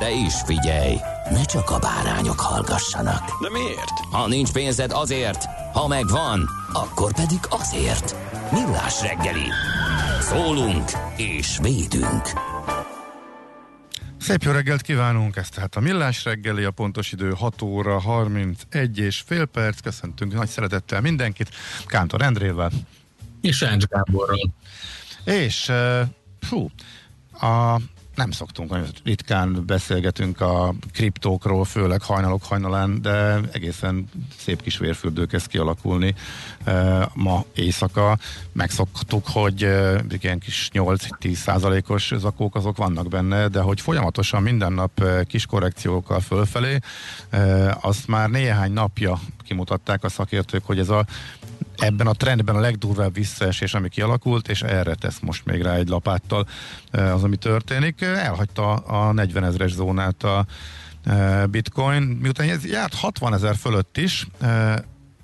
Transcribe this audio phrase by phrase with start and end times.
[0.00, 0.96] De is figyelj,
[1.30, 3.42] ne csak a bárányok hallgassanak.
[3.42, 3.98] De miért?
[4.10, 8.16] Ha nincs pénzed azért, ha megvan, akkor pedig azért.
[8.52, 9.48] Millás reggeli.
[10.20, 12.22] Szólunk és védünk.
[14.20, 18.98] Szép jó reggelt kívánunk, ez tehát a Millás reggeli, a pontos idő 6 óra 31
[18.98, 19.80] és fél perc.
[19.80, 21.50] Köszöntünk nagy szeretettel mindenkit,
[21.86, 22.70] Kántor Endrével.
[23.40, 24.50] És Ács Gáborral.
[25.24, 26.00] És, uh,
[26.48, 26.70] hú,
[27.46, 27.80] a
[28.20, 35.26] nem szoktunk, nagyon ritkán beszélgetünk a kriptókról, főleg hajnalok hajnalán, de egészen szép kis vérfürdő
[35.26, 36.14] kezd kialakulni
[36.64, 38.18] e, ma éjszaka.
[38.52, 44.72] Megszoktuk, hogy e, ilyen kis 8-10 százalékos zakók azok vannak benne, de hogy folyamatosan minden
[44.72, 46.78] nap e, kis korrekciókkal fölfelé,
[47.80, 51.04] azt már néhány napja kimutatták a szakértők, hogy ez a
[51.76, 55.88] ebben a trendben a legdurvább visszaesés, ami kialakult, és erre tesz most még rá egy
[55.88, 56.46] lapáttal
[56.90, 58.00] az, ami történik.
[58.00, 60.46] Elhagyta a 40 ezeres zónát a
[61.50, 64.26] bitcoin, miután ez járt 60 ezer fölött is,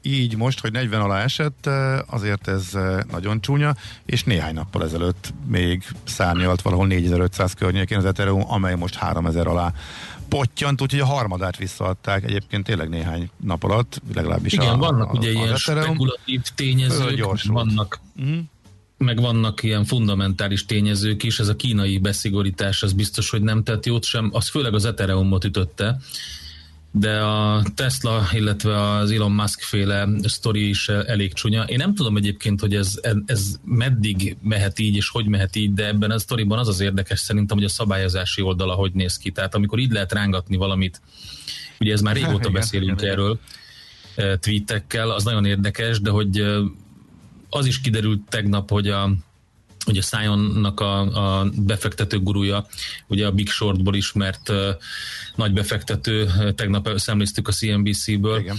[0.02, 1.68] így most, hogy 40 alá esett,
[2.06, 2.70] azért ez
[3.10, 8.94] nagyon csúnya, és néhány nappal ezelőtt még szárnyalt valahol 4500 környékén az Ethereum, amely most
[8.94, 9.72] 3000 alá
[10.28, 15.18] pottyant, úgyhogy a harmadát visszaadták egyébként tényleg néhány nap alatt, legalábbis Igen, a, vannak a,
[15.18, 15.86] ugye a ilyen Ethereum.
[15.86, 18.36] spekulatív tényezők, vannak, uh-huh.
[18.98, 23.86] meg vannak ilyen fundamentális tényezők is, ez a kínai beszigorítás, az biztos, hogy nem tett
[23.86, 25.98] jót sem, az főleg az Ethereumot ütötte,
[26.90, 31.62] de a Tesla, illetve az Elon Musk féle sztori is elég csúnya.
[31.62, 35.86] Én nem tudom egyébként, hogy ez, ez meddig mehet így, és hogy mehet így, de
[35.86, 39.30] ebben a sztoriban az az érdekes szerintem, hogy a szabályozási oldala hogy néz ki.
[39.30, 41.00] Tehát amikor így lehet rángatni valamit,
[41.80, 43.38] ugye ez már régóta igen, beszélünk igen, erről
[44.16, 44.40] igen.
[44.40, 46.44] tweetekkel, az nagyon érdekes, de hogy
[47.50, 49.10] az is kiderült tegnap, hogy a
[49.86, 51.00] ugye Sionnak a,
[51.40, 52.66] a befektető gurúja,
[53.06, 54.68] ugye a Big Shortból ismert uh,
[55.34, 58.56] nagy befektető, tegnap szemléztük a CNBC-ből, Igen.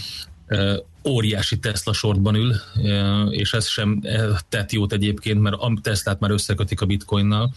[0.49, 4.01] Uh, óriási Tesla sortban ül, uh, és ez sem
[4.49, 7.53] tett jót egyébként, mert a Teslát már összekötik a bitcoinnal,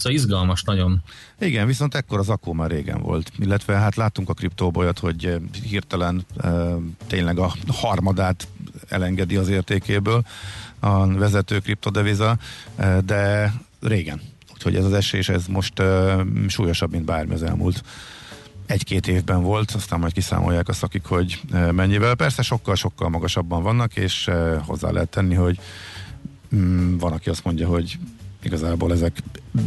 [0.00, 1.02] Szóval izgalmas nagyon.
[1.38, 3.32] Igen, viszont ekkor az akkó már régen volt.
[3.38, 6.74] Illetve hát láttunk a kriptóból olyat, hogy hirtelen e,
[7.06, 8.48] tényleg a harmadát
[8.88, 10.24] elengedi az értékéből
[10.80, 12.38] a vezető kriptodeviza,
[13.04, 14.20] de régen.
[14.52, 17.82] Úgyhogy ez az esés, ez most uh, súlyosabb, mint bármi az elmúlt
[18.66, 22.14] egy-két évben volt, aztán majd kiszámolják a szakik, hogy uh, mennyivel.
[22.14, 24.30] Persze sokkal-sokkal magasabban vannak, és
[24.66, 25.58] hozzá lehet tenni, hogy
[26.52, 27.98] um, van, aki azt mondja, hogy
[28.42, 29.22] igazából ezek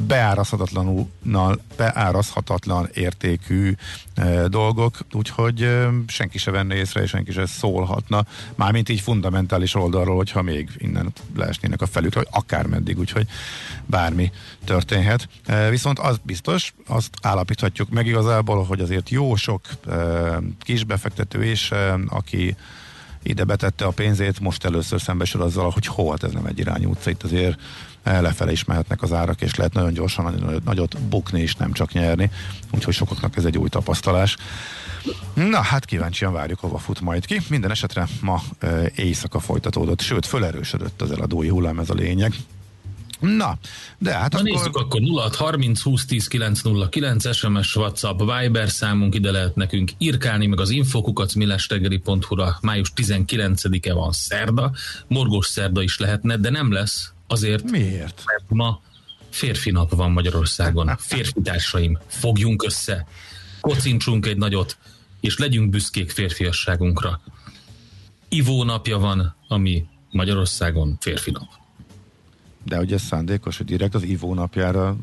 [0.08, 1.10] beárazhatatlanul,
[1.78, 3.74] beárazhatatlan értékű
[4.14, 8.26] e, dolgok, úgyhogy e, senki se venné észre, és senki se szólhatna,
[8.56, 13.28] mármint így fundamentális oldalról, hogyha még innen leesnének a felükre, vagy akár meddig, úgyhogy
[13.86, 14.32] bármi
[14.66, 15.28] történhet.
[15.46, 21.72] E, viszont az biztos, azt állapíthatjuk meg igazából, hogy azért jó sok e, kisbefektető is,
[21.72, 22.56] e, aki
[23.24, 27.10] ide betette a pénzét, most először szembesül azzal, hogy hol, ez nem egy irányú utca,
[27.10, 27.60] itt azért
[28.04, 31.92] lefele is mehetnek az árak, és lehet nagyon gyorsan nagyon nagyot bukni és nem csak
[31.92, 32.32] nyerni,
[32.72, 34.38] úgyhogy sokaknak ez egy új tapasztalás.
[35.34, 37.42] Na, hát kíváncsian várjuk, hova fut majd ki.
[37.50, 42.34] Minden esetre ma e, éjszaka folytatódott, sőt, fölerősödött az eladói hullám, ez a lényeg.
[43.24, 43.58] Na,
[43.98, 44.52] de hát Na akkor...
[44.52, 50.48] nézzük akkor 06 30 20 10 909 SMS, WhatsApp, Viber számunk, ide lehet nekünk írkálni,
[50.48, 54.72] meg az infokukat millestegeli.hu-ra május 19-e van szerda,
[55.08, 58.24] morgós szerda is lehetne, de nem lesz, Azért, Miért?
[58.26, 58.82] mert ma
[59.30, 60.98] férfi nap van Magyarországon.
[61.00, 63.08] Férfi társaim, fogjunk össze,
[63.62, 64.78] kocincsunk egy nagyot,
[65.20, 67.22] és legyünk büszkék férfiasságunkra.
[68.30, 71.63] Ivó napja van, ami Magyarországon férfi nap.
[72.66, 74.98] De ugye ez szándékos, hogy direkt az Ivó napjára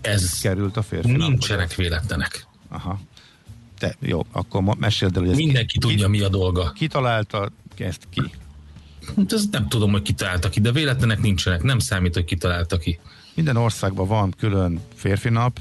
[0.00, 2.46] ez került a férfi Nincsenek nap, véletlenek.
[2.68, 3.00] Aha.
[3.78, 6.72] Te, jó, akkor ma meséld el, hogy Mindenki ki, tudja, mi a dolga.
[6.72, 8.22] Ki találta ezt ki?
[9.16, 11.62] Hát ez nem tudom, hogy kitalálta ki, de véletlenek nincsenek.
[11.62, 12.98] Nem számít, hogy kitalálta ki.
[13.34, 15.60] Minden országban van külön férfi nap,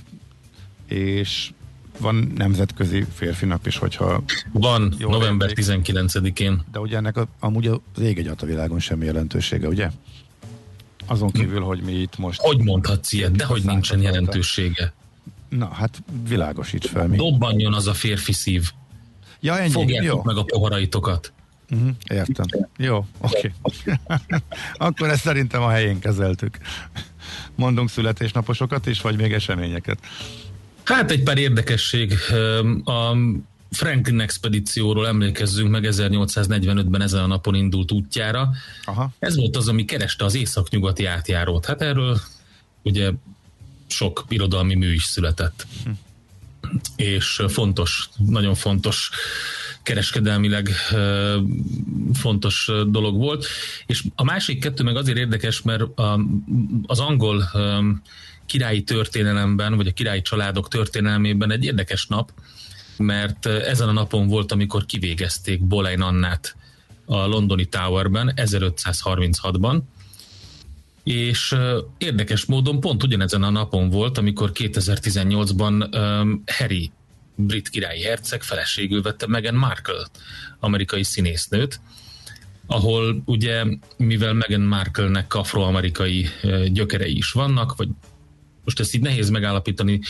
[0.88, 1.52] és
[2.00, 4.24] van nemzetközi férfi nap is, hogyha...
[4.52, 6.64] Van, november 19-én.
[6.72, 9.90] De ugye ennek a, amúgy az ég a világon semmi jelentősége, ugye?
[11.06, 12.40] Azon kívül, hogy mi itt most...
[12.42, 14.94] Hogy mondhatsz ilyet, de hogy nincsen jelentősége.
[15.50, 17.08] Na, hát világosíts fel.
[17.08, 17.16] Mi.
[17.16, 18.72] Dobbanjon az a férfi szív.
[19.40, 19.72] Ja, ennyi.
[19.72, 21.34] Fogjátok meg a poharaitokat.
[21.72, 22.46] Uh-huh, értem.
[22.78, 23.54] Jó, oké.
[23.62, 23.96] Okay.
[24.88, 26.58] Akkor ezt szerintem a helyén kezeltük.
[27.56, 30.00] Mondunk születésnaposokat is, vagy még eseményeket?
[30.84, 32.14] Hát egy pár érdekesség.
[32.84, 33.16] A
[33.74, 38.50] Franklin expedícióról emlékezzünk meg 1845-ben ezen a napon indult útjára.
[38.86, 39.14] Aha.
[39.20, 41.66] Ez volt az, ami kereste az északnyugati átjárót.
[41.66, 42.20] Hát erről
[42.82, 43.12] ugye
[43.88, 45.68] sok irodalmi mű is született.
[45.84, 45.92] Hm.
[46.96, 49.10] És fontos, nagyon fontos
[49.84, 50.70] kereskedelmileg
[52.14, 53.46] fontos dolog volt.
[53.86, 55.84] És a másik kettő meg azért érdekes, mert
[56.86, 57.52] az angol
[58.46, 62.32] királyi történelemben, vagy a királyi családok történelmében egy érdekes nap,
[62.98, 66.56] mert ezen a napon volt, amikor kivégezték Boleyn Annát
[67.06, 69.82] a londoni Towerben 1536-ban,
[71.04, 71.56] és
[71.98, 75.88] érdekes módon pont ugyanezen a napon volt, amikor 2018-ban
[76.46, 76.92] Harry
[77.36, 80.08] brit királyi herceg feleségül vette Meghan Markle,
[80.60, 81.80] amerikai színésznőt,
[82.68, 83.64] ahol ugye,
[83.98, 86.30] mivel Meghan Markle-nek afroamerikai
[86.68, 87.90] gyökerei is vannak, vagy
[88.64, 90.02] most ezt így nehéz megállapítani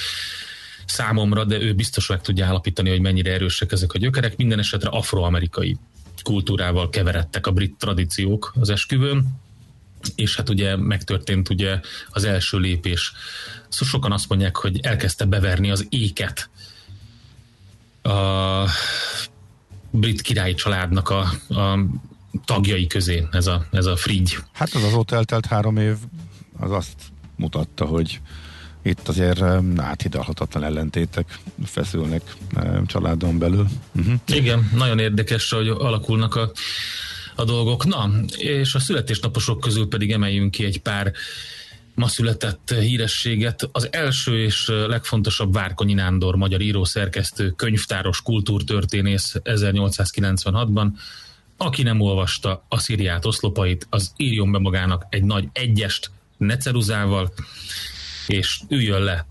[0.86, 4.38] számomra, de ő biztos meg tudja állapítani, hogy mennyire erősek ezek a gyökerek.
[4.38, 5.78] Minden esetre afroamerikai
[6.24, 9.42] kultúrával keveredtek a brit tradíciók az esküvőn,
[10.16, 13.14] és hát ugye megtörtént ugye az első lépés.
[13.70, 16.50] Szóval sokan azt mondják, hogy elkezdte beverni az éket
[18.02, 18.70] a
[19.92, 21.20] brit királyi családnak a,
[21.50, 21.80] a
[22.46, 24.38] tagjai közé ez a, ez a frigy.
[24.52, 25.96] Hát az azóta eltelt három év,
[26.60, 26.96] az azt
[27.36, 28.22] mutatta, hogy
[28.84, 29.42] itt azért
[29.78, 32.36] áthidalhatatlan ellentétek feszülnek
[32.86, 33.68] családon belül.
[33.96, 34.14] Uh-huh.
[34.28, 36.52] Igen, nagyon érdekes, hogy alakulnak a,
[37.36, 37.86] a dolgok.
[37.86, 41.12] Na, és a születésnaposok közül pedig emeljünk ki egy pár
[41.96, 43.70] ma született hírességet.
[43.72, 50.88] Az első és legfontosabb Várkonyi Nándor, magyar írószerkesztő, könyvtáros, kultúrtörténész 1896-ban,
[51.58, 57.34] aki nem olvasta a Szíriát oszlopait, az írjon be magának egy nagy egyest, neceruzával,
[58.28, 59.26] és üljön le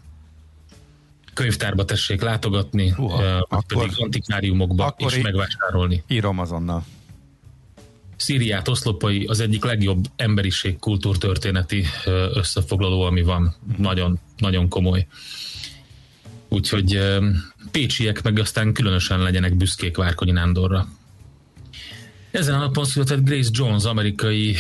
[1.35, 6.05] könyvtárba tessék látogatni, Húha, uh, akkor, pedig antikváriumokba akkor és megvásárolni.
[6.09, 6.85] Írom azonnal.
[8.17, 11.85] Szíriát oszlopai az egyik legjobb emberiség kultúrtörténeti
[12.33, 13.55] összefoglaló, ami van.
[13.77, 15.06] Nagyon, nagyon komoly.
[16.49, 17.00] Úgyhogy
[17.71, 20.88] pécsiek meg aztán különösen legyenek büszkék Várkonyi Nándorra.
[22.31, 24.56] Ezen a napon született Grace Jones, amerikai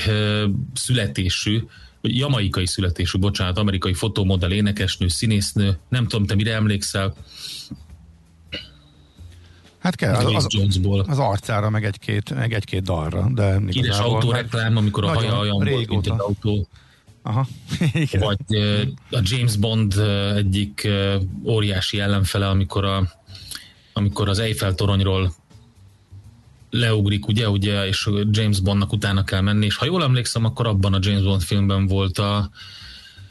[0.74, 1.62] születésű,
[2.02, 7.14] jamaikai születésű, bocsánat, amerikai fotómodell, énekesnő, színésznő, nem tudom, te mire emlékszel?
[9.78, 15.04] Hát kell, az, az, az arcára, meg egy-két, meg egy-két dalra, de Híres autóreklám, amikor
[15.04, 16.68] a haja olyan volt, mint egy autó.
[17.22, 17.46] Aha,
[17.92, 18.20] igen.
[18.20, 18.38] Vagy
[19.10, 19.94] a James Bond
[20.36, 20.88] egyik
[21.46, 23.08] óriási ellenfele, amikor, a,
[23.92, 25.34] amikor az Eiffel toronyról
[26.72, 30.94] leugrik, ugye, ugye, és James Bondnak utána kell menni, és ha jól emlékszem, akkor abban
[30.94, 32.50] a James Bond filmben volt a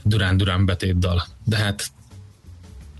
[0.03, 1.23] Durán Durán betétdal.
[1.45, 1.91] De hát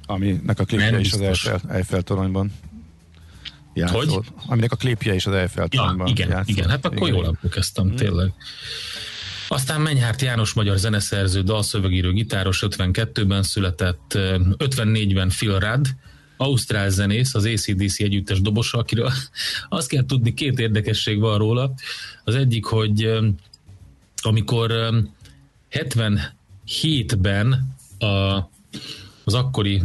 [0.06, 2.52] Aminek a klipje is az Eiffel, Eiffel toronyban
[3.74, 4.10] játszott.
[4.10, 4.26] Hogy?
[4.48, 6.50] Aminek a klipje is az Eiffel toronyban ja, igen, játszott.
[6.50, 7.14] igen, hát akkor igen.
[7.14, 7.96] jól emlékeztem, mm.
[7.96, 8.34] tényleg.
[9.48, 14.12] Aztán Menyhárt János magyar zeneszerző, dalszövegírő, gitáros 52-ben született,
[14.58, 15.86] 54-ben Phil Rudd,
[16.42, 19.12] ausztrál zenész, az ACDC együttes dobosa, akiről
[19.70, 21.74] azt kell tudni, két érdekesség van róla.
[22.24, 23.12] Az egyik, hogy
[24.22, 24.72] amikor
[25.72, 28.06] 77-ben a,
[29.24, 29.82] az akkori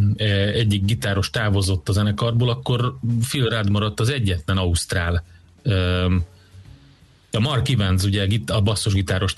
[0.54, 2.96] egyik gitáros távozott a zenekarból, akkor
[3.28, 5.24] Phil Rudd maradt az egyetlen ausztrál
[7.30, 9.34] a Mark Evans, ugye a basszusgitáros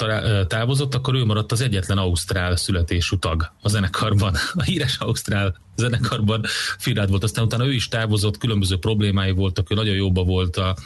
[0.46, 4.34] távozott, akkor ő maradt az egyetlen ausztrál születésű tag a zenekarban.
[4.54, 6.44] A híres ausztrál zenekarban
[6.78, 10.76] Firát volt, aztán utána ő is távozott, különböző problémái voltak, ő nagyon jóba volt a,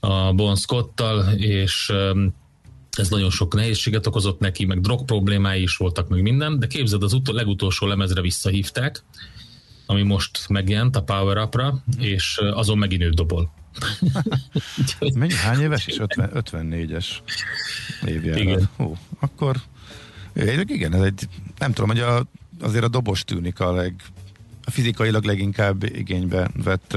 [0.00, 1.92] a Bon Scottal, és
[2.90, 7.02] ez nagyon sok nehézséget okozott neki, meg drog problémái is voltak, meg minden, de képzeld,
[7.02, 9.04] az utol, legutolsó lemezre visszahívták,
[9.86, 13.52] ami most megjelent a Power Up-ra, és azon megint ő dobol.
[15.14, 15.98] Mennyi, hány éves is?
[15.98, 17.06] 50, 54-es
[18.04, 18.42] évjárat.
[18.42, 18.68] Igen.
[18.76, 19.56] Hú, akkor
[20.68, 21.28] Igen, ez egy,
[21.58, 22.26] nem tudom, hogy a,
[22.60, 23.94] azért a dobos tűnik a leg,
[24.64, 26.96] a fizikailag leginkább igénybe vett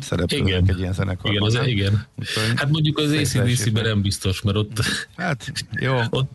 [0.00, 1.30] szereplőnek egy ilyen zenekar.
[1.30, 2.06] Igen, az, igen.
[2.54, 4.82] hát mondjuk az ACDC-ben nem biztos, mert ott...
[5.16, 6.32] Hát jó, ott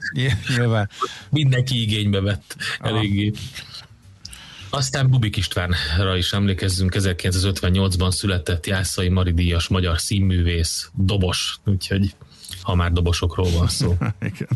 [0.47, 0.89] nyilván.
[1.29, 3.31] Mindenki igénybe vett eléggé.
[4.69, 12.15] Aztán Bubik Istvánra is emlékezzünk, 1958-ban született Jászai Mari díjas magyar színművész, dobos, úgyhogy
[12.61, 13.97] ha már dobosokról van szó.
[14.31, 14.47] Igen.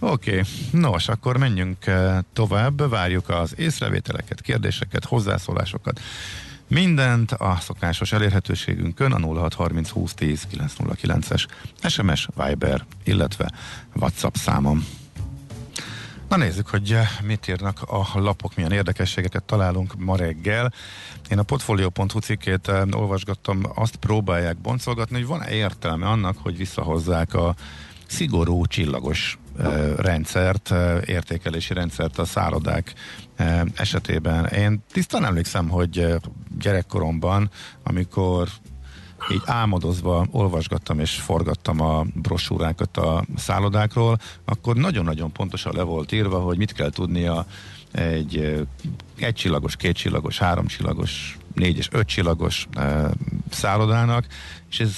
[0.00, 0.42] Oké, okay.
[0.80, 6.00] nos, akkor menjünk eh, tovább, várjuk az észrevételeket, kérdéseket, hozzászólásokat.
[6.66, 11.46] Mindent a szokásos elérhetőségünkön a 0630 2010 909-es
[11.88, 13.50] SMS, Viber, illetve
[13.94, 14.86] WhatsApp számom.
[16.28, 20.72] Na nézzük, hogy eh, mit írnak a lapok, milyen érdekességeket találunk ma reggel.
[21.30, 27.34] Én a Portfolio.hu cikkét eh, olvasgattam, azt próbálják boncolgatni, hogy van-e értelme annak, hogy visszahozzák
[27.34, 27.54] a
[28.06, 29.38] szigorú csillagos
[29.96, 30.74] rendszert,
[31.06, 32.94] értékelési rendszert a szállodák
[33.74, 34.46] esetében.
[34.46, 36.14] Én tisztán emlékszem, hogy
[36.58, 37.50] gyerekkoromban,
[37.82, 38.48] amikor
[39.32, 46.38] így álmodozva olvasgattam és forgattam a brosúrákat a szállodákról, akkor nagyon-nagyon pontosan le volt írva,
[46.38, 47.46] hogy mit kell tudnia
[47.92, 48.64] egy
[49.16, 53.10] egycsillagos, kétcsillagos, háromcsillagos, négy és ötcsillagos e,
[53.50, 54.26] szállodának,
[54.70, 54.94] és ez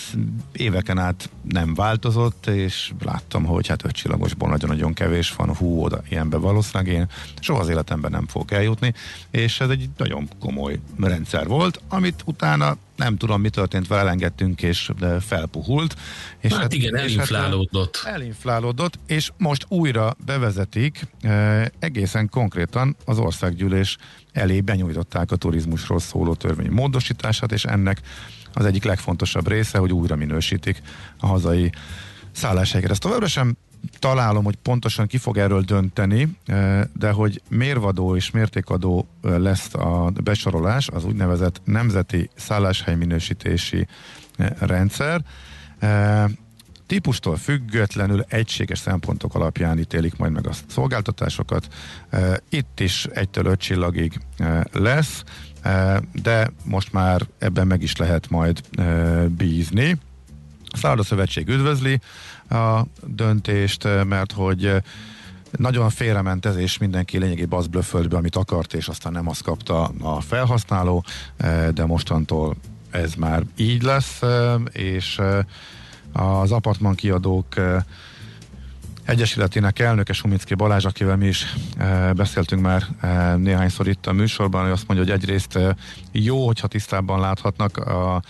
[0.53, 6.37] éveken át nem változott, és láttam, hogy hát ötcsillagosból nagyon-nagyon kevés van, hú, oda ilyenbe
[6.37, 7.09] valószínűleg én
[7.41, 8.95] soha az életemben nem fogok eljutni,
[9.31, 14.63] és ez egy nagyon komoly rendszer volt, amit utána nem tudom, mi történt vele, elengedtünk,
[14.63, 15.97] és felpuhult.
[16.39, 17.97] És hát, hát igen, elinflálódott.
[17.97, 23.97] Hát, elinflálódott, és most újra bevezetik e, egészen konkrétan az országgyűlés
[24.33, 28.01] elé benyújtották a turizmusról szóló törvény módosítását, és ennek
[28.53, 30.83] az egyik legfontosabb része, hogy újra minősítik
[31.19, 31.73] a hazai
[32.33, 32.91] szálláshelyeket.
[32.91, 33.57] Ezt továbbra sem
[33.99, 39.75] találom, hogy pontosan ki fog erről dönteni, eh, de hogy mérvadó és mértékadó eh, lesz
[39.75, 43.87] a besorolás, az úgynevezett Nemzeti Szálláshely Minősítési
[44.37, 45.25] eh, Rendszer.
[46.87, 51.69] Típustól függetlenül egységes szempontok alapján ítélik majd meg a szolgáltatásokat.
[52.49, 54.21] Itt is egytől öt csillagig
[54.73, 55.23] lesz,
[56.23, 58.61] de most már ebben meg is lehet majd
[59.29, 59.97] bízni.
[60.73, 62.01] A Szálloda Szövetség üdvözli
[62.49, 64.83] a döntést, mert hogy
[65.51, 69.43] nagyon félrement ez, és mindenki lényegében az blöffölt be, amit akart, és aztán nem azt
[69.43, 71.05] kapta a felhasználó,
[71.75, 72.57] de mostantól
[72.91, 74.21] ez már így lesz,
[74.73, 75.21] és
[76.13, 77.55] az apartman kiadók
[79.05, 84.63] Egyesületének elnöke Sumicki Balázs, akivel mi is e, beszéltünk már e, néhányszor itt a műsorban,
[84.63, 85.77] hogy azt mondja, hogy egyrészt e,
[86.13, 88.23] jó, hogyha tisztában láthatnak a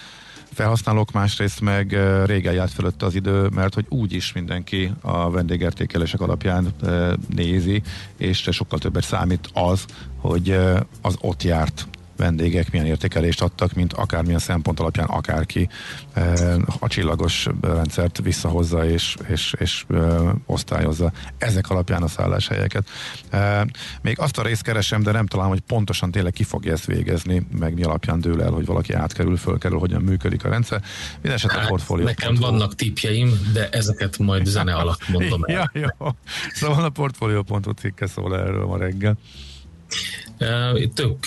[0.53, 5.31] felhasználók, másrészt meg e, régen járt fölött az idő, mert hogy úgy is mindenki a
[5.31, 7.83] vendégértékelések alapján e, nézi,
[8.17, 9.85] és sokkal többet számít az,
[10.17, 11.89] hogy e, az ott járt
[12.21, 15.69] vendégek milyen értékelést adtak, mint akármilyen szempont alapján akárki
[16.13, 22.89] eh, a csillagos rendszert visszahozza és, és, és eh, osztályozza ezek alapján a szálláshelyeket.
[23.31, 23.61] Eh,
[24.03, 27.47] még azt a részt keresem, de nem találom, hogy pontosan tényleg ki fogja ezt végezni,
[27.59, 30.83] meg mi alapján dől el, hogy valaki átkerül, fölkerül, hogyan működik a rendszer.
[31.15, 32.05] Mindenesetre hát, portfólió.
[32.05, 35.71] Nekem vannak tipjeim, de ezeket majd zene alatt mondom el.
[35.75, 36.09] ja, jó.
[36.53, 39.19] Szóval a portfolio.hu cikke szól erről ma reggel.
[40.95, 41.19] Tök,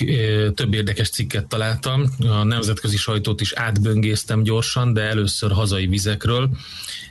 [0.54, 6.50] több érdekes cikket találtam, a nemzetközi sajtót is átböngésztem gyorsan, de először hazai vizekről.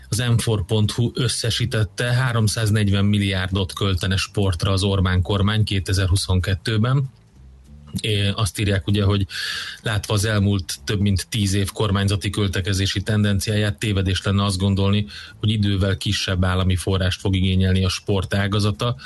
[0.09, 7.11] Az m4.hu összesítette 340 milliárdot költene sportra az Orbán kormány 2022-ben.
[8.35, 9.27] Azt írják ugye, hogy
[9.83, 15.07] látva az elmúlt több mint tíz év kormányzati költekezési tendenciáját tévedés lenne azt gondolni,
[15.41, 18.97] hogy idővel kisebb állami forrást fog igényelni a sport ágazata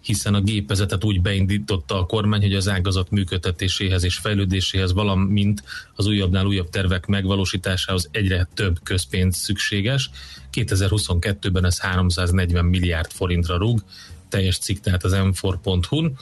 [0.00, 5.62] hiszen a gépezetet úgy beindította a kormány, hogy az ágazat működtetéséhez és fejlődéséhez, valamint
[5.94, 10.10] az újabbnál újabb tervek megvalósításához egyre több közpénz szükséges.
[10.52, 13.82] 2022-ben ez 340 milliárd forintra rúg,
[14.28, 16.16] teljes cikk, tehát az m4.hu-n.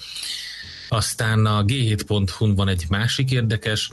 [0.89, 3.91] Aztán a g7.hu-n van egy másik érdekes,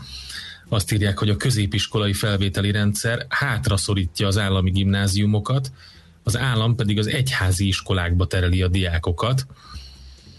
[0.70, 5.72] azt írják, hogy a középiskolai felvételi rendszer hátra szorítja az állami gimnáziumokat,
[6.24, 9.46] az állam pedig az egyházi iskolákba tereli a diákokat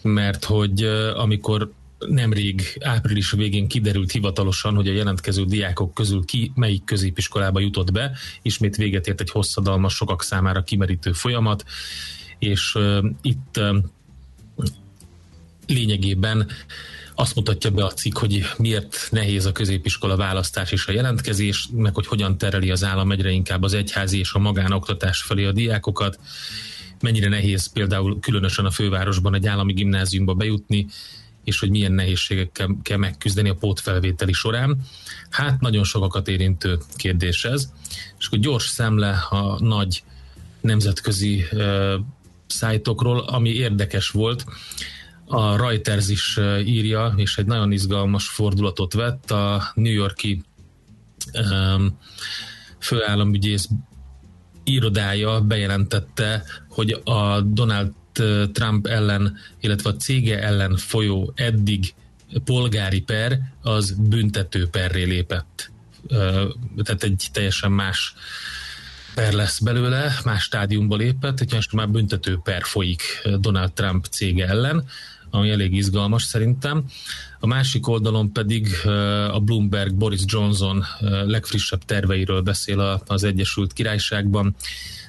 [0.08, 0.82] mert hogy
[1.14, 7.92] amikor nemrég április végén kiderült hivatalosan, hogy a jelentkező diákok közül ki melyik középiskolába jutott
[7.92, 11.64] be, ismét véget ért egy hosszadalmas, sokak számára kimerítő folyamat,
[12.38, 12.78] és
[13.22, 13.60] itt
[15.66, 16.48] lényegében
[17.14, 21.94] azt mutatja be a cikk, hogy miért nehéz a középiskola választás és a jelentkezés, meg
[21.94, 26.18] hogy hogyan tereli az állam egyre inkább az egyházi és a magánoktatás felé a diákokat,
[27.00, 30.87] mennyire nehéz például különösen a fővárosban egy állami gimnáziumba bejutni,
[31.45, 34.81] és hogy milyen nehézségekkel kell megküzdeni a pótfelvételi során.
[35.31, 37.73] Hát nagyon sokakat érintő kérdés ez.
[38.19, 40.03] És akkor gyors szemle a nagy
[40.61, 41.95] nemzetközi uh,
[42.47, 44.45] szájtokról, ami érdekes volt.
[45.25, 49.31] A Reuters is írja, és egy nagyon izgalmas fordulatot vett.
[49.31, 50.43] A New Yorki
[51.33, 51.99] um,
[52.79, 53.69] főállamügyész
[54.65, 56.45] irodája bejelentette,
[56.76, 57.92] hogy a Donald
[58.52, 61.95] Trump ellen, illetve a cége ellen folyó eddig
[62.45, 65.71] polgári per, az büntető perré lépett.
[66.83, 68.14] Tehát egy teljesen más
[69.14, 73.02] per lesz belőle, más stádiumba lépett, egy most már büntető per folyik
[73.38, 74.85] Donald Trump cége ellen,
[75.30, 76.85] ami elég izgalmas szerintem.
[77.40, 78.68] A másik oldalon pedig
[79.30, 80.85] a Bloomberg Boris Johnson
[81.26, 84.56] legfrissebb terveiről beszél az Egyesült Királyságban.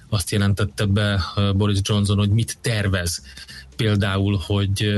[0.09, 1.23] Azt jelentette be
[1.55, 3.23] Boris Johnson, hogy mit tervez.
[3.75, 4.95] Például, hogy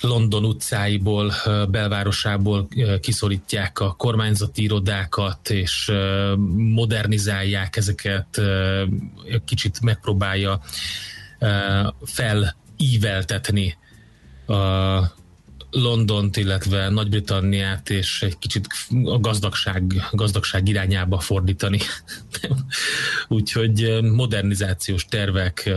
[0.00, 1.32] London utcáiból,
[1.70, 2.68] belvárosából
[3.00, 5.92] kiszorítják a kormányzati irodákat, és
[6.56, 8.40] modernizálják ezeket,
[9.44, 10.60] kicsit megpróbálja
[12.04, 13.76] felíveltetni
[15.76, 18.66] Londont, illetve Nagy-Britanniát, és egy kicsit
[19.04, 21.78] a gazdagság, gazdagság irányába fordítani.
[23.28, 25.70] Úgyhogy modernizációs tervek,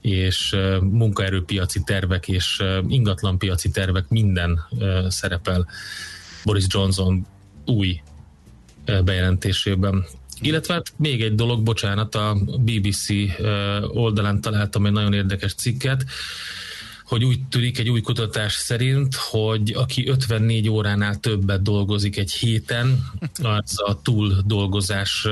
[0.00, 4.60] és munkaerőpiaci tervek, és ingatlanpiaci tervek, minden
[5.08, 5.66] szerepel
[6.44, 7.26] Boris Johnson
[7.66, 8.00] új
[8.84, 10.04] bejelentésében.
[10.40, 13.06] Illetve hát még egy dolog, bocsánat, a BBC
[13.92, 16.04] oldalán találtam egy nagyon érdekes cikket,
[17.12, 23.10] hogy úgy tűnik egy új kutatás szerint, hogy aki 54 óránál többet dolgozik egy héten,
[23.42, 25.26] az a túl dolgozás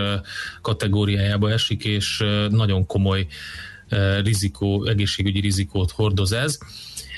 [0.61, 3.27] kategóriájába esik, és nagyon komoly
[4.23, 6.59] rizikó, egészségügyi rizikót hordoz ez,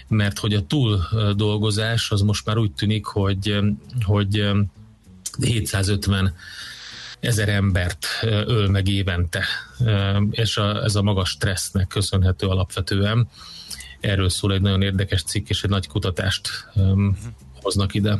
[0.08, 1.00] mert hogy a túl
[1.36, 3.58] dolgozás az most már úgy tűnik, hogy,
[4.02, 4.50] hogy
[5.40, 6.34] 750
[7.20, 8.06] ezer embert
[8.46, 9.44] öl meg évente,
[10.30, 13.28] és a, ez a magas stressznek köszönhető alapvetően.
[14.02, 17.16] Erről szól egy nagyon érdekes cikk, és egy nagy kutatást um,
[17.62, 18.18] hoznak ide.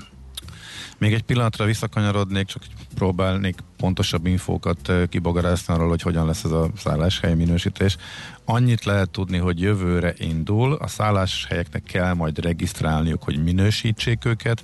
[0.98, 2.62] Még egy pillanatra visszakanyarodnék, csak
[2.94, 7.96] próbálnék pontosabb infókat kibogarászni arról, hogy hogyan lesz ez a szálláshely minősítés.
[8.44, 14.62] Annyit lehet tudni, hogy jövőre indul, a szálláshelyeknek kell majd regisztrálniuk, hogy minősítsék őket,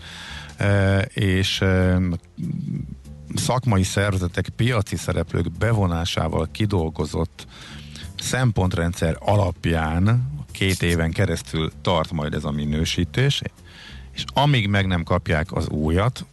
[1.09, 1.65] és
[3.35, 7.47] szakmai szervezetek, piaci szereplők bevonásával kidolgozott
[8.17, 13.43] szempontrendszer alapján két éven keresztül tart majd ez a minősítés,
[14.13, 16.27] és amíg meg nem kapják az újat,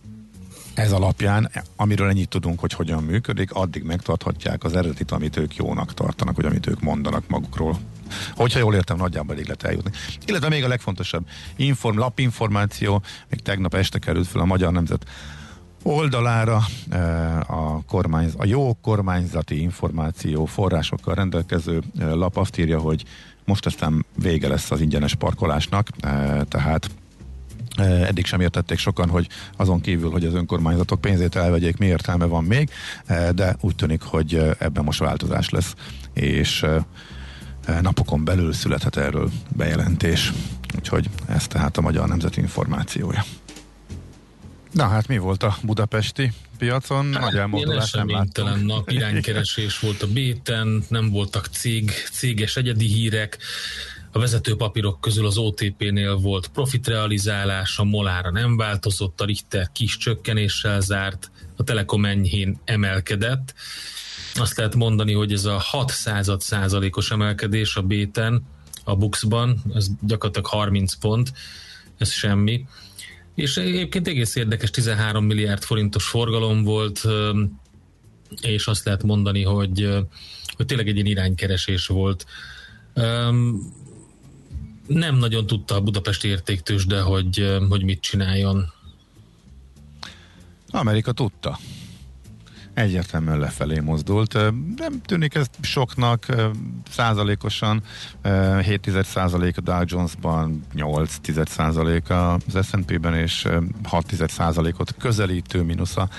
[0.73, 5.93] ez alapján, amiről ennyit tudunk, hogy hogyan működik, addig megtarthatják az eredetit, amit ők jónak
[5.93, 7.79] tartanak, vagy amit ők mondanak magukról.
[8.35, 9.91] Hogyha jól értem, nagyjából elég lehet eljutni.
[10.25, 15.05] Illetve még a legfontosabb inform, lapinformáció, még tegnap este került fel a Magyar Nemzet
[15.83, 23.03] oldalára eh, a, kormány, a jó kormányzati információ forrásokkal rendelkező eh, lap azt írja, hogy
[23.45, 26.89] most aztán vége lesz az ingyenes parkolásnak, eh, tehát
[27.77, 29.27] Eddig sem értették sokan, hogy
[29.57, 32.69] azon kívül, hogy az önkormányzatok pénzét elvegyék, mi értelme van még,
[33.33, 35.75] de úgy tűnik, hogy ebben most változás lesz,
[36.13, 36.65] és
[37.81, 40.33] napokon belül születhet erről bejelentés.
[40.75, 43.23] Úgyhogy ez tehát a Magyar Nemzeti Információja.
[44.71, 47.13] Na hát mi volt a budapesti piacon?
[47.13, 48.65] Hát, Nagy elmozdulás nem láttunk.
[48.65, 53.37] nap, iránykeresés volt a béten, nem voltak cég, céges egyedi hírek,
[54.15, 59.97] a vezető papírok közül az OTP-nél volt profitrealizálás, a Molára nem változott, a Richter kis
[59.97, 63.53] csökkenéssel zárt, a Telekom enyhén emelkedett.
[64.35, 68.45] Azt lehet mondani, hogy ez a 6 század százalékos emelkedés a béten,
[68.83, 71.33] a Buxban, ez gyakorlatilag 30 pont,
[71.97, 72.65] ez semmi.
[73.35, 77.01] És egyébként egész érdekes, 13 milliárd forintos forgalom volt,
[78.41, 79.89] és azt lehet mondani, hogy,
[80.55, 82.25] hogy tényleg egy ilyen iránykeresés volt.
[84.87, 88.73] Nem nagyon tudta a Budapesti értéktős, de hogy, hogy mit csináljon.
[90.69, 91.59] Amerika tudta
[92.75, 94.33] egyértelműen lefelé mozdult.
[94.77, 96.25] Nem tűnik ez soknak,
[96.89, 97.81] százalékosan
[98.61, 103.47] 7 százalék a Dow Jones-ban, 8 százalék az S&P-ben, és
[103.83, 106.09] 6 százalékot közelítő mínusz a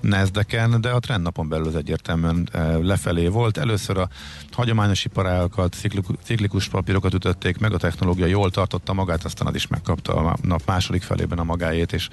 [0.00, 2.48] nasdaq de a trendnapon belül az egyértelműen
[2.82, 3.58] lefelé volt.
[3.58, 4.08] Először a
[4.52, 5.76] hagyományos iparágokat,
[6.22, 10.62] ciklikus papírokat ütötték meg, a technológia jól tartotta magát, aztán az is megkapta a nap
[10.66, 12.08] második felében a magáét, és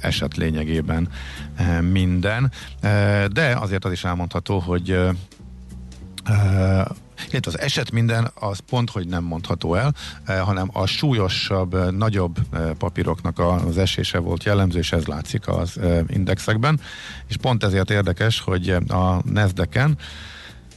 [0.00, 1.08] esett lényegében
[1.92, 2.52] minden
[3.34, 4.98] de azért az is elmondható, hogy
[7.30, 9.94] Illetve az eset minden az pont, hogy nem mondható el,
[10.26, 12.36] hanem a súlyosabb, nagyobb
[12.78, 16.80] papíroknak az esése volt jellemző, és ez látszik az indexekben.
[17.26, 19.98] És pont ezért érdekes, hogy a Nasdaq-en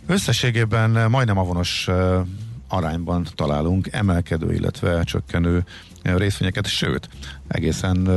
[0.06, 1.90] összességében majdnem avonos
[2.68, 5.64] arányban találunk emelkedő, illetve csökkenő
[6.04, 7.10] részvényeket, sőt,
[7.48, 8.10] egészen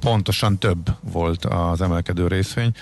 [0.00, 2.72] pontosan több volt az emelkedő részvény,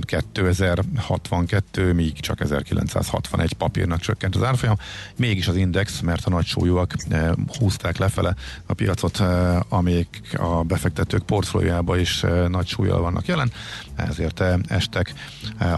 [0.00, 4.76] 2062, míg csak 1961 papírnak csökkent az árfolyam,
[5.16, 8.34] mégis az index, mert a nagy súlyúak eh, húzták lefele
[8.66, 13.52] a piacot, eh, amik a befektetők portfóliójába is eh, nagy súlyjal vannak jelen,
[13.98, 15.14] ezért estek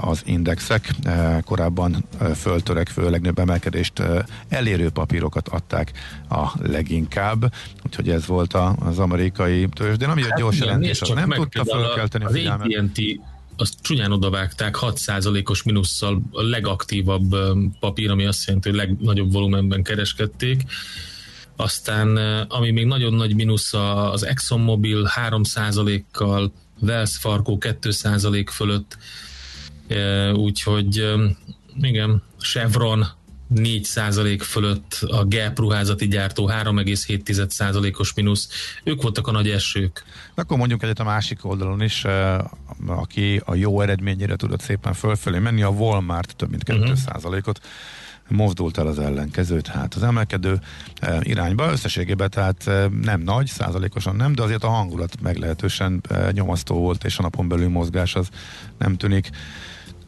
[0.00, 0.94] az indexek,
[1.44, 2.04] korábban
[2.36, 4.02] föltörekvő legnagyobb emelkedést
[4.48, 5.92] elérő papírokat adták
[6.28, 7.52] a leginkább,
[7.84, 12.28] úgyhogy ez volt az amerikai tőzsdén, ami hát, gyors jelentés, az nem tudta fölkelteni a
[12.28, 12.68] figyelmet.
[13.56, 17.34] azt csúnyán odavágták 6%-os minusszal a legaktívabb
[17.80, 20.62] papír, ami azt jelenti, hogy legnagyobb volumenben kereskedték.
[21.56, 22.16] Aztán,
[22.48, 23.74] ami még nagyon nagy mínusz,
[24.12, 28.98] az ExxonMobil 3%-kal, Wells Fargo 2% fölött,
[30.34, 31.14] úgyhogy
[31.80, 33.06] igen, Chevron
[33.54, 38.48] 4% fölött, a Gap ruházati gyártó 3,7%-os mínusz.
[38.84, 40.04] Ők voltak a nagy esők.
[40.34, 42.04] Akkor mondjuk egyet a másik oldalon is,
[42.86, 47.58] aki a jó eredményére tudott szépen fölfelé menni, a Walmart több mint 2%-ot.
[47.58, 47.70] Uh-huh
[48.30, 50.60] mozdult el az ellenkező, tehát az emelkedő
[51.20, 52.70] irányba összességében, tehát
[53.02, 56.00] nem nagy, százalékosan nem, de azért a hangulat meglehetősen
[56.32, 58.28] nyomasztó volt, és a napon belül mozgás az
[58.78, 59.30] nem tűnik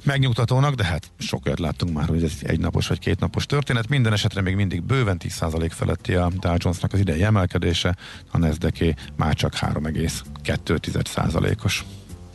[0.04, 3.88] megnyugtatónak, de hát sok olyat láttunk már, hogy ez egy napos vagy két napos történet.
[3.88, 7.96] Minden esetre még mindig bőven 10% feletti a Dow Jonesnak az idei emelkedése,
[8.30, 11.84] a nasdaq már csak 3,2%-os.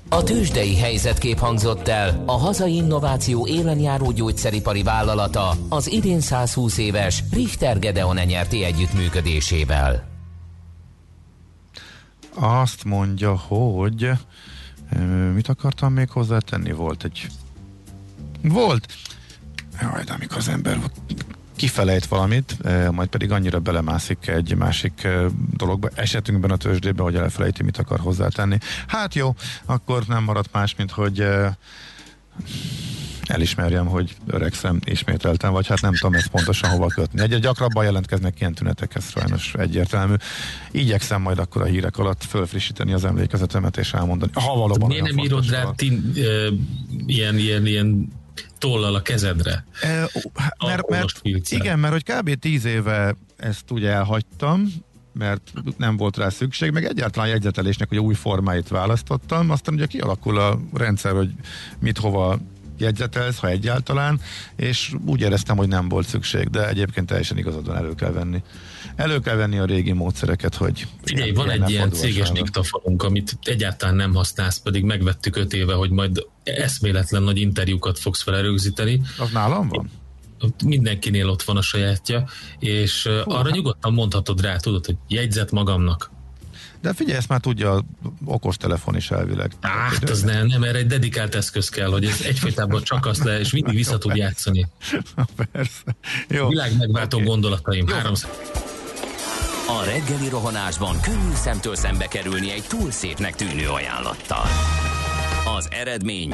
[0.10, 7.24] A tőzsdei helyzetkép hangzott el a hazai innováció élenjáró gyógyszeripari vállalata az idén 120 éves
[7.32, 10.08] Richter Gedeon nyerti együttműködésével.
[12.34, 14.12] Azt mondja, hogy
[15.34, 16.72] mit akartam még hozzátenni?
[16.72, 17.28] Volt egy
[18.42, 18.94] volt.
[19.82, 20.80] Jaj, de amikor az ember
[21.58, 22.58] kifelejt valamit,
[22.92, 25.08] majd pedig annyira belemászik egy másik
[25.58, 28.58] dologba, esetünkben a tőzsdébe, hogy elfelejti, mit akar hozzátenni.
[28.88, 31.28] Hát jó, akkor nem maradt más, mint hogy
[33.28, 37.22] elismerjem, hogy öregszem ismételtem, vagy hát nem tudom ezt pontosan hova kötni.
[37.22, 40.14] Egyre gyakrabban jelentkeznek ilyen tünetek, ez sajnos egyértelmű.
[40.72, 44.32] Igyekszem majd akkor a hírek alatt fölfrissíteni az emlékezetemet és elmondani.
[44.34, 46.12] Ha valóban Miért nem írod rá tin,
[47.06, 48.12] ilyen, ilyen, ilyen
[48.58, 49.66] tollal a kezedre.
[49.82, 50.10] E,
[50.66, 52.40] mert, mert, igen, mert hogy kb.
[52.40, 54.74] tíz éve ezt ugye elhagytam,
[55.14, 60.40] mert nem volt rá szükség, meg egyáltalán jegyzetelésnek hogy új formáit választottam, aztán ugye kialakul
[60.40, 61.30] a rendszer, hogy
[61.80, 62.40] mit hova
[62.78, 64.22] jegyzetelsz, ha egyáltalán,
[64.56, 68.44] és úgy éreztem, hogy nem volt szükség, de egyébként teljesen igazadon elő kell venni.
[68.96, 70.88] Elő kell venni a régi módszereket, hogy...
[71.04, 75.90] Figyelj, van egy ilyen céges diktafonunk, amit egyáltalán nem használsz, pedig megvettük öt éve, hogy
[75.90, 79.02] majd eszméletlen nagy interjúkat fogsz felerőzíteni.
[79.18, 79.92] Az nálam van?
[80.66, 82.28] Mindenkinél ott van a sajátja,
[82.60, 83.52] és Hú, arra hát...
[83.52, 86.12] nyugodtan mondhatod rá, tudod, hogy jegyzet magamnak.
[86.82, 87.84] De figyelj, ezt már tudja a
[88.26, 89.52] okostelefon is elvileg.
[89.62, 93.40] Hát az nem, nem, erre egy dedikált eszköz kell, hogy ez egyfajtában csak azt le,
[93.40, 94.68] és mindig vissza tud játszani.
[95.52, 95.96] Persze.
[96.28, 96.48] Jó.
[96.48, 97.30] Világ megváltó okay.
[97.30, 97.86] gondolataim.
[97.88, 97.96] Jó.
[99.68, 104.46] A reggeli rohanásban könnyű szemtől szembe kerülni egy túl szépnek tűnő ajánlattal.
[105.58, 106.34] Az eredmény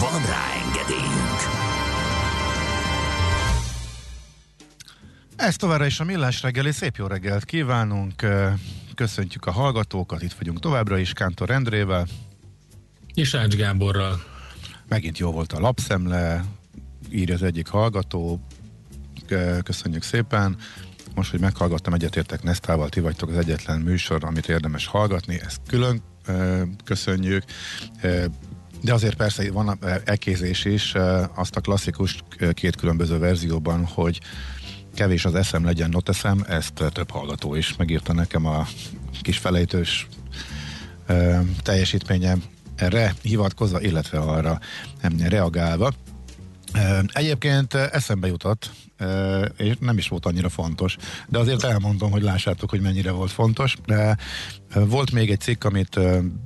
[0.00, 1.40] Van rá engedélyünk!
[5.36, 8.26] Ez továbbra is a Millás reggeli, szép jó reggelt kívánunk,
[8.94, 12.06] köszöntjük a hallgatókat, itt vagyunk továbbra is Kántor Endrével.
[13.14, 14.22] És Ács Gáborral.
[14.88, 16.44] Megint jó volt a lapszemle,
[17.10, 18.40] írja az egyik hallgató,
[19.62, 20.56] köszönjük szépen.
[21.14, 26.02] Most, hogy meghallgattam, egyetértek Nesztával, ti vagytok az egyetlen műsor, amit érdemes hallgatni, ezt külön
[26.84, 27.44] köszönjük.
[28.82, 30.94] De azért persze van elkézés is,
[31.34, 32.18] azt a klasszikus
[32.52, 34.20] két különböző verzióban, hogy
[34.94, 38.66] kevés az eszem, legyen noteszem, ezt több hallgató is megírta nekem a
[39.22, 40.08] kis felejtős
[41.62, 42.36] teljesítménye
[42.76, 44.60] erre hivatkozva, illetve arra
[45.18, 45.92] reagálva.
[47.06, 48.70] Egyébként eszembe jutott,
[49.56, 50.96] és nem is volt annyira fontos,
[51.28, 53.76] de azért elmondom, hogy lássátok, hogy mennyire volt fontos.
[53.86, 54.16] De
[54.74, 56.00] volt még egy cikk, amit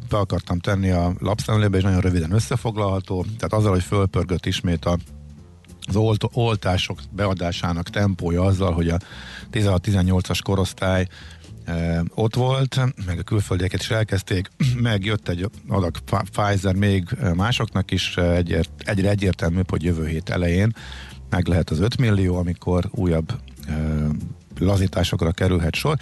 [0.09, 3.23] be akartam tenni a lapszemlébe, és nagyon röviden összefoglalható.
[3.23, 4.99] Tehát azzal, hogy fölpörgött ismét a
[5.87, 8.99] az olt, oltások beadásának tempója azzal, hogy a
[9.53, 11.07] 16-18-as korosztály
[12.15, 14.49] ott volt, meg a külföldieket is elkezdték,
[14.89, 15.97] meg jött egy adag
[16.33, 20.73] Pfizer még másoknak is, egyért, egyre egyértelműbb, hogy jövő hét elején
[21.31, 23.33] meg lehet az 5 millió, amikor újabb
[23.67, 24.07] e,
[24.59, 25.97] lazításokra kerülhet sor,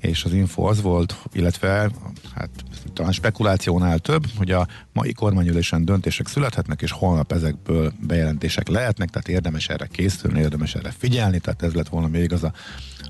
[0.00, 1.90] és az info az volt, illetve
[2.34, 2.50] hát
[2.92, 9.28] talán spekulációnál több, hogy a mai kormányülésen döntések születhetnek, és holnap ezekből bejelentések lehetnek, tehát
[9.28, 12.52] érdemes erre készülni, érdemes erre figyelni, tehát ez lett volna még az a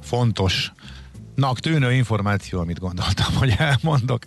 [0.01, 0.73] fontos
[1.35, 4.23] nak tűnő információ, amit gondoltam, hogy elmondok.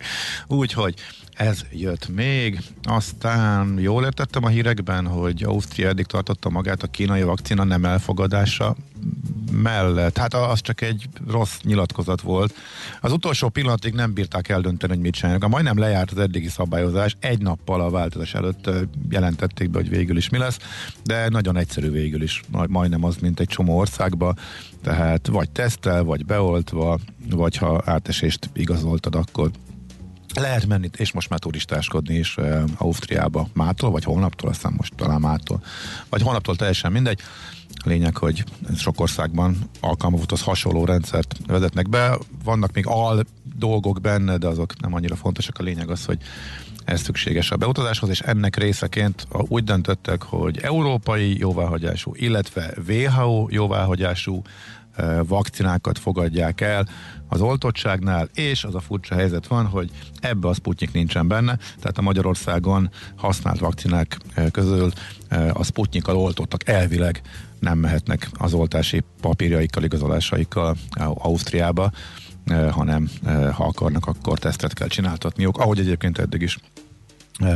[0.46, 0.94] Úgyhogy
[1.38, 2.60] ez jött még.
[2.82, 8.76] Aztán jól értettem a hírekben, hogy Ausztria eddig tartotta magát a kínai vakcina nem elfogadása
[9.52, 10.18] mellett.
[10.18, 12.54] Hát az csak egy rossz nyilatkozat volt.
[13.00, 15.44] Az utolsó pillanatig nem bírták eldönteni, hogy mit csinálnak.
[15.44, 17.16] A majdnem lejárt az eddigi szabályozás.
[17.20, 18.70] Egy nappal a változás előtt
[19.10, 20.58] jelentették be, hogy végül is mi lesz,
[21.04, 22.42] de nagyon egyszerű végül is.
[22.68, 24.38] Majdnem az, mint egy csomó országban.
[24.82, 26.98] Tehát vagy tesztel, vagy beoltva,
[27.30, 29.50] vagy ha átesést igazoltad, akkor
[30.40, 35.20] lehet menni, és most már turistáskodni is uh, Ausztriába mától, vagy holnaptól, aztán most talán
[35.20, 35.62] mától,
[36.08, 37.20] vagy holnaptól teljesen mindegy.
[37.84, 38.44] A lényeg, hogy
[38.76, 42.18] sok országban alkalmazottas hasonló rendszert vezetnek be.
[42.44, 43.24] Vannak még al
[43.56, 45.58] dolgok benne, de azok nem annyira fontosak.
[45.58, 46.18] A lényeg az, hogy
[46.84, 54.42] ez szükséges a beutazáshoz, és ennek részeként úgy döntöttek, hogy európai jóváhagyású, illetve WHO jóváhagyású
[55.26, 56.88] vakcinákat fogadják el
[57.28, 61.98] az oltottságnál, és az a furcsa helyzet van, hogy ebbe a Sputnik nincsen benne, tehát
[61.98, 64.18] a Magyarországon használt vakcinák
[64.50, 64.90] közül
[65.52, 67.20] a Sputnikkal oltottak elvileg
[67.60, 70.76] nem mehetnek az oltási papírjaikkal, igazolásaikkal
[71.14, 71.90] Ausztriába,
[72.70, 73.08] hanem
[73.52, 76.58] ha akarnak, akkor tesztet kell csináltatniuk, ahogy egyébként eddig is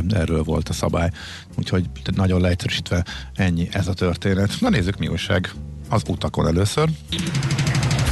[0.09, 1.09] erről volt a szabály.
[1.57, 4.55] Úgyhogy nagyon leegyszerűsítve ennyi ez a történet.
[4.59, 5.53] Na nézzük mi újság
[5.93, 6.89] az utakon először.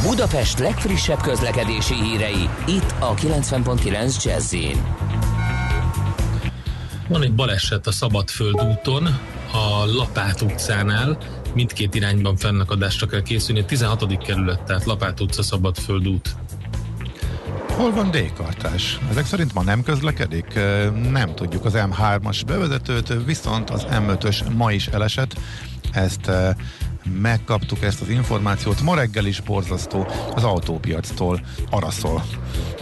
[0.01, 4.55] Budapest legfrissebb közlekedési hírei, itt a 90.9 jazz
[7.07, 9.05] Van egy baleset a Szabadföld úton,
[9.51, 11.17] a Lapát utcánál,
[11.53, 14.17] mindkét irányban fennakadásra kell készülni, a 16.
[14.17, 16.35] kerület, tehát Lapát utca, Szabadföld út.
[17.69, 18.99] Hol van D-kartás?
[19.09, 20.59] Ezek szerint ma nem közlekedik?
[21.11, 25.35] Nem tudjuk az M3-as bevezetőt, viszont az M5-ös ma is elesett.
[25.91, 26.31] Ezt
[27.21, 28.81] megkaptuk ezt az információt.
[28.81, 32.23] Ma reggel is borzasztó az autópiactól araszol.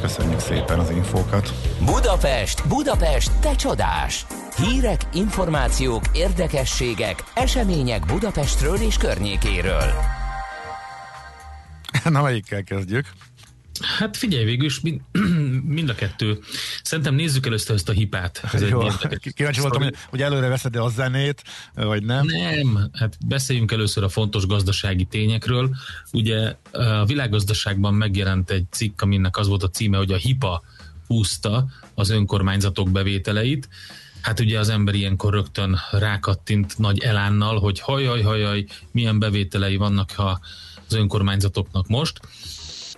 [0.02, 1.54] Köszönjük szépen az infókat.
[1.86, 4.26] Budapest, Budapest, te csodás!
[4.56, 9.94] Hírek, információk, érdekességek, események Budapestről és környékéről.
[12.04, 13.06] Na, melyikkel kezdjük?
[13.82, 15.02] Hát figyelj, végül is mind,
[15.78, 16.40] mind a kettő.
[16.84, 18.42] Szerintem nézzük először ezt a hipát.
[18.54, 18.82] Ez Jó,
[19.36, 22.26] kíváncsi voltam, hogy, hogy előre veszed a zenét, vagy nem?
[22.26, 25.76] Nem, hát beszéljünk először a fontos gazdasági tényekről.
[26.12, 30.64] Ugye a világgazdaságban megjelent egy cikk, aminek az volt a címe, hogy a hipa
[31.08, 33.70] húzta az önkormányzatok bevételeit.
[34.22, 40.12] Hát ugye az ember ilyenkor rögtön rákattint nagy elánnal, hogy hajaj, hajaj, milyen bevételei vannak
[40.12, 40.40] ha
[40.88, 42.20] az önkormányzatoknak most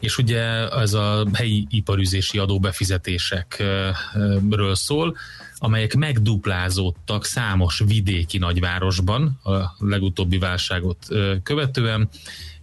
[0.02, 5.18] és ugye ez a helyi iparüzési adóbefizetésekről szól,
[5.58, 11.08] amelyek megduplázódtak számos vidéki nagyvárosban a legutóbbi válságot
[11.44, 12.10] követően,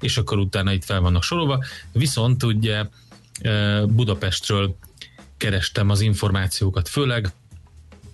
[0.00, 1.64] és akkor utána itt fel vannak sorolva.
[1.92, 2.84] Viszont ugye
[3.86, 4.76] Budapestről
[5.36, 7.32] kerestem az információkat, főleg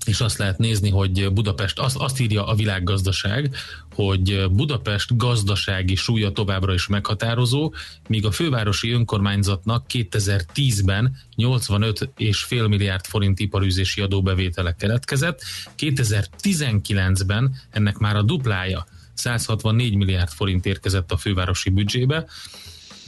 [0.04, 3.54] és azt lehet nézni, hogy Budapest, azt, azt írja a világgazdaság,
[3.94, 7.72] hogy Budapest gazdasági súlya továbbra is meghatározó,
[8.08, 15.42] míg a fővárosi önkormányzatnak 2010-ben 85,5 milliárd forint iparűzési adóbevételek keletkezett,
[15.78, 22.26] 2019-ben ennek már a duplája, 164 milliárd forint érkezett a fővárosi büdzsébe,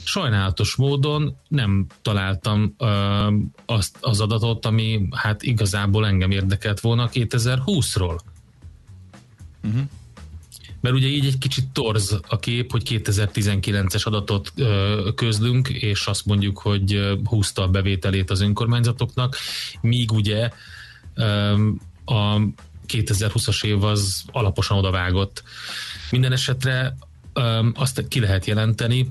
[0.07, 2.87] sajnálatos módon nem találtam ö,
[3.65, 8.19] azt az adatot, ami hát igazából engem érdekelt volna 2020-ról.
[9.63, 9.81] Uh-huh.
[10.81, 16.25] Mert ugye így egy kicsit torz a kép, hogy 2019-es adatot ö, közlünk, és azt
[16.25, 19.35] mondjuk, hogy húzta a bevételét az önkormányzatoknak,
[19.81, 20.49] míg ugye
[21.13, 21.51] ö,
[22.05, 22.37] a
[22.87, 25.43] 2020-as év az alaposan odavágott.
[26.11, 26.97] Minden esetre
[27.73, 29.07] azt ki lehet jelenteni,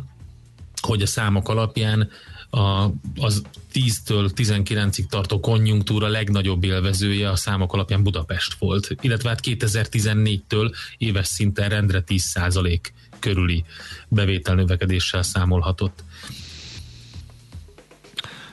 [0.86, 2.10] hogy a számok alapján
[2.50, 9.40] a, az 10-től 19-ig tartó konjunktúra legnagyobb élvezője a számok alapján Budapest volt, illetve hát
[9.42, 12.80] 2014-től éves szinten rendre 10%
[13.18, 13.64] körüli
[14.08, 16.04] bevételnövekedéssel számolhatott.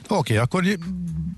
[0.08, 0.62] Oké, okay, akkor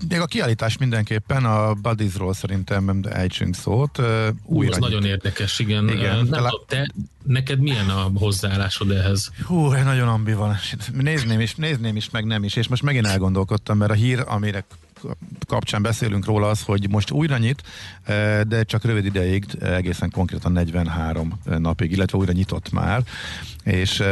[0.09, 4.01] még a kiállítás mindenképpen a Buddiesról szerintem ejtsünk szót.
[4.43, 5.89] Újra Ez nagyon érdekes, igen.
[5.89, 6.49] igen nem lá...
[6.67, 6.91] te,
[7.23, 9.31] neked milyen a hozzáállásod ehhez?
[9.43, 10.55] Hú, nagyon ambi van.
[10.93, 14.65] Nézném is, nézném is, meg nem is, és most megint elgondolkodtam, mert a hír, amire
[15.47, 17.63] kapcsán beszélünk róla az, hogy most újra nyit,
[18.47, 23.03] de csak rövid ideig, egészen konkrétan 43 napig, illetve újra nyitott már,
[23.63, 24.03] és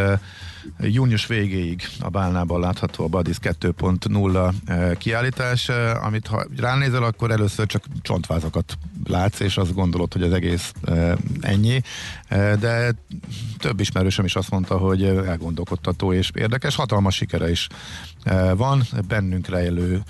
[0.80, 7.32] Június végéig a Bálnában látható a Badis 2.0 eh, kiállítás, eh, amit ha ránézel, akkor
[7.32, 11.82] először csak csontvázakat látsz, és azt gondolod, hogy az egész eh, ennyi,
[12.60, 12.96] de
[13.58, 17.68] több ismerősöm is azt mondta, hogy elgondolkodtató és érdekes, hatalmas sikere is
[18.56, 20.02] van, bennünk rejlő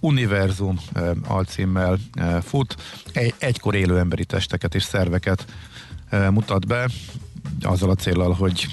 [0.00, 0.80] Univerzum
[1.26, 1.98] alcímmel
[2.42, 2.76] fut,
[3.12, 5.46] egy, egykor élő emberi testeket és szerveket
[6.30, 6.88] mutat be,
[7.62, 8.66] azzal a célral, hogy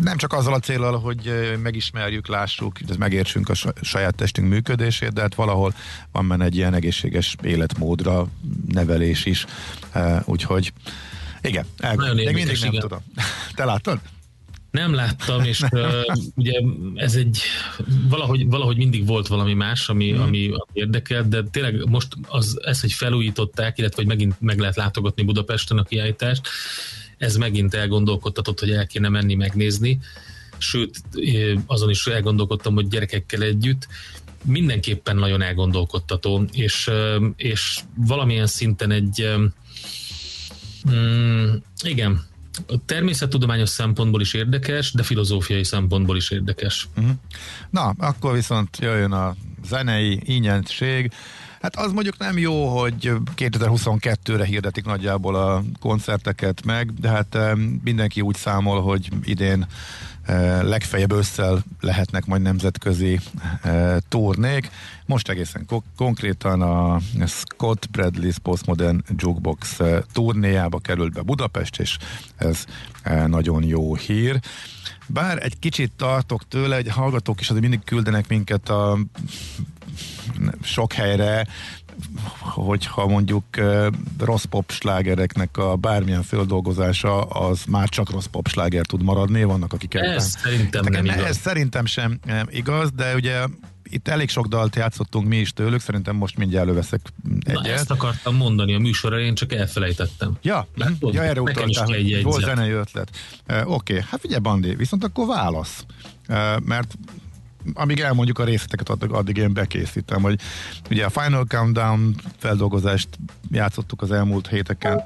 [0.00, 5.34] nem csak azzal a célral, hogy megismerjük, lássuk, megértsünk a saját testünk működését, de hát
[5.34, 5.74] valahol
[6.12, 8.26] van benne egy ilyen egészséges életmódra
[8.68, 9.44] nevelés is,
[10.24, 10.72] úgyhogy
[11.42, 12.80] igen, el, még mindig nem igen.
[12.80, 13.04] tudom.
[13.54, 14.00] Te láttad?
[14.70, 16.02] Nem láttam, és uh,
[16.34, 16.60] ugye
[16.94, 17.40] ez egy,
[18.08, 20.20] valahogy, valahogy mindig volt valami más, ami, hmm.
[20.20, 24.76] ami, ami érdekelt, de tényleg most az, ezt, hogy felújították, illetve hogy megint meg lehet
[24.76, 26.48] látogatni Budapesten a kiállítást,
[27.18, 30.00] ez megint elgondolkodtatott, hogy el kéne menni megnézni,
[30.58, 31.02] sőt,
[31.66, 33.86] azon is elgondolkodtam, hogy gyerekekkel együtt,
[34.44, 36.90] mindenképpen nagyon elgondolkodtató, és,
[37.36, 39.28] és valamilyen szinten egy
[40.90, 42.26] mm, igen,
[42.86, 46.88] természettudományos szempontból is érdekes, de filozófiai szempontból is érdekes.
[46.96, 47.12] Uh-huh.
[47.70, 51.12] Na, akkor viszont jöjjön a zenei ínyenség.
[51.60, 57.38] Hát az mondjuk nem jó, hogy 2022-re hirdetik nagyjából a koncerteket meg, de hát
[57.84, 59.66] mindenki úgy számol, hogy idén
[60.62, 63.20] legfeljebb ősszel lehetnek majd nemzetközi
[64.08, 64.70] turnék.
[65.06, 69.80] Most egészen ko- konkrétan a Scott Bradley's Postmodern Jukebox
[70.12, 71.98] turnéjába került be Budapest, és
[72.36, 72.64] ez
[73.26, 74.40] nagyon jó hír.
[75.06, 78.98] Bár egy kicsit tartok tőle, egy hallgatók is azért mindig küldenek minket a
[80.62, 81.46] sok helyre,
[82.40, 83.44] hogyha mondjuk
[84.18, 89.72] rossz pop slágereknek a bármilyen földolgozása, az már csak rossz pop sláger tud maradni, vannak
[89.72, 91.24] akik Ez szerintem nem igaz.
[91.24, 92.18] Ez szerintem sem
[92.50, 93.44] igaz, de ugye
[93.90, 97.00] itt elég sok dalt játszottunk mi is tőlük, szerintem most mindjárt előveszek
[97.40, 97.62] egyet.
[97.62, 100.38] Na, ezt akartam mondani a műsorra, én csak elfelejtettem.
[100.42, 101.14] Ja, Látod?
[101.14, 103.10] ja erre utaltál, hogy volt zenei ötlet.
[103.48, 104.04] Uh, Oké, okay.
[104.10, 105.84] hát figyelj Bandi, viszont akkor válasz.
[106.28, 106.94] Uh, mert
[107.74, 110.40] amíg elmondjuk a részleteket, addig, addig én bekészítem, hogy
[110.90, 113.08] ugye a Final Countdown feldolgozást
[113.50, 115.02] játszottuk az elmúlt héteken,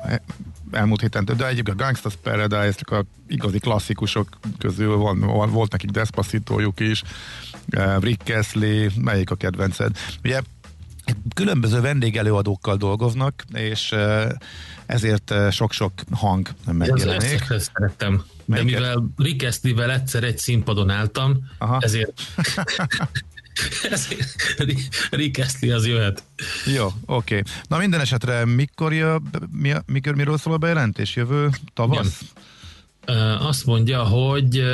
[0.70, 6.80] elmúlt héten, de egyébként a Gangsta's Paradise, a igazi klasszikusok közül van, volt nekik Despacitójuk
[6.80, 7.02] is,
[7.70, 9.96] eh, Rick Astley, melyik a kedvenced?
[10.24, 10.40] Ugye
[11.34, 14.28] különböző vendégelőadókkal dolgoznak, és eh,
[14.86, 17.46] ezért eh, sok-sok hang megjelenik.
[17.48, 18.24] Ezt szerettem.
[18.56, 21.78] De mivel Rick Astley-vel egyszer egy színpadon álltam, Aha.
[21.80, 22.22] ezért
[25.10, 26.22] Rick Astley az jöhet.
[26.74, 26.94] Jó, oké.
[27.06, 27.42] Okay.
[27.68, 29.16] Na minden esetre mikor, jö,
[29.50, 31.16] mi, mikor miről szól a bejelentés?
[31.16, 32.20] Jövő tavasz?
[33.06, 33.36] Igen.
[33.36, 34.64] Azt mondja, hogy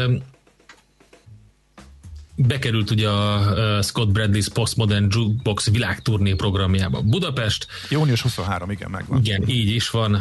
[2.35, 7.03] bekerült ugye a Scott Bradley's Postmodern Jukebox világturné programjába.
[7.03, 7.67] Budapest.
[7.91, 9.19] Június 23, igen, megvan.
[9.25, 10.13] Igen, így is van.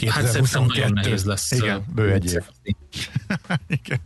[0.00, 0.80] 2022.
[0.82, 1.50] Hát nehéz lesz.
[1.60, 2.42] Igen, bő egy év.
[3.66, 4.00] Igen,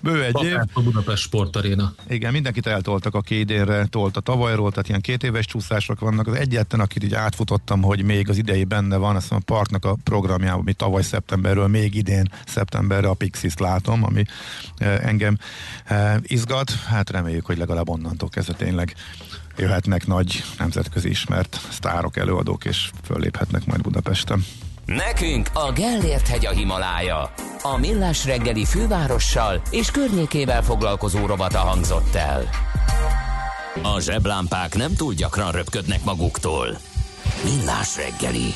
[0.00, 0.56] bő egy év.
[0.72, 1.94] A Budapest Sportaréna.
[2.08, 6.26] Igen, mindenkit eltoltak, aki idénre tolt a tavalyról, tehát ilyen két éves csúszások vannak.
[6.26, 9.96] Az egyetlen, akit így átfutottam, hogy még az idei benne van, azt a parknak a
[10.04, 14.24] programjában, ami tavaly szeptemberről, még idén szeptemberre a Pixis látom, ami
[14.78, 15.38] engem
[16.22, 16.70] izgat.
[16.70, 18.94] Hát reméljük, hogy legalább onnantól kezdve tényleg
[19.56, 24.44] jöhetnek nagy nemzetközi ismert sztárok, előadók, és fölléphetnek majd Budapesten.
[24.86, 27.30] Nekünk a Gellért hegy a Himalája.
[27.62, 32.42] A Millás reggeli fővárossal és környékével foglalkozó robata hangzott el.
[33.82, 36.66] A zseblámpák nem túl gyakran röpködnek maguktól.
[37.44, 38.48] Millás reggeli.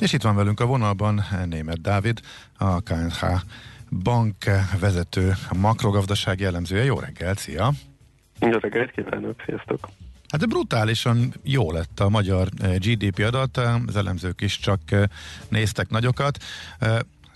[0.00, 2.20] És itt van velünk a vonalban Német Dávid,
[2.58, 3.24] a KNH
[4.02, 4.36] bank
[4.80, 6.84] vezető, a makrogazdasági jellemzője.
[6.84, 7.70] Jó reggelt, szia!
[8.40, 9.88] Jó reggelt kívánok, sziasztok!
[10.32, 14.80] Hát de brutálisan jó lett a magyar eh, GDP adat, eh, az elemzők is csak
[14.86, 15.02] eh,
[15.48, 16.38] néztek nagyokat.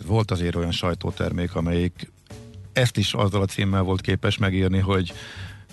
[0.07, 2.13] Volt azért olyan sajtótermék, amelyik
[2.73, 5.13] ezt is azzal a címmel volt képes megírni, hogy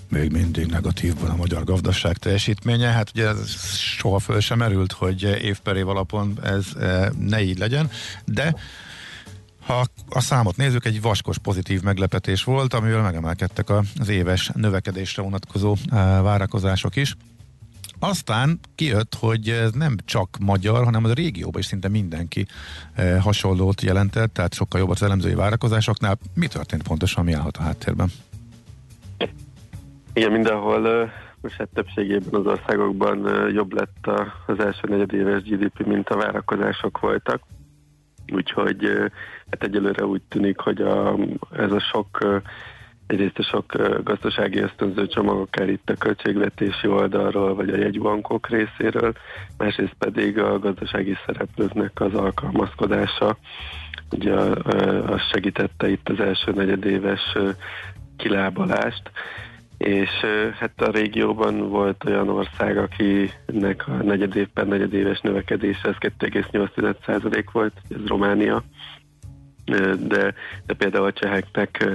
[0.08, 2.88] még mindig negatívban a magyar gazdaság teljesítménye.
[2.88, 6.66] Hát ugye ez soha föl sem merült, hogy év per év alapon ez
[7.20, 7.90] ne így legyen,
[8.26, 8.56] de
[9.66, 15.76] ha a számot nézzük, egy vaskos pozitív meglepetés volt, amivel megemelkedtek az éves növekedésre vonatkozó
[16.22, 17.16] várakozások is.
[18.00, 22.46] Aztán kijött, hogy ez nem csak magyar, hanem az a régióban is szinte mindenki
[23.20, 26.18] hasonlót jelentett, tehát sokkal jobb az elemzői várakozásoknál.
[26.34, 28.10] Mi történt pontosan, mi állhat a háttérben?
[30.14, 31.12] Igen, mindenhol
[31.42, 34.08] most hát többségében az országokban jobb lett
[34.48, 37.42] az első negyedéves GDP, mint a várakozások voltak.
[38.34, 38.88] Úgyhogy
[39.50, 41.16] hát egyelőre úgy tűnik, hogy a,
[41.52, 42.42] ez a sok
[43.08, 43.74] egyrészt a sok
[44.04, 49.14] gazdasági ösztönző csomag, akár itt a költségvetési oldalról, vagy a jegybankok részéről,
[49.58, 53.38] másrészt pedig a gazdasági szereplőknek az alkalmazkodása,
[54.12, 57.38] ugye az segítette itt az első negyedéves
[58.18, 59.12] kilábalást,
[59.84, 60.10] és
[60.60, 67.74] hát a régióban volt olyan ország, akinek a negyedév per negyedéves növekedése az 2,8% volt,
[67.90, 68.64] ez Románia,
[70.08, 70.34] de,
[70.66, 71.88] de például a cseheknek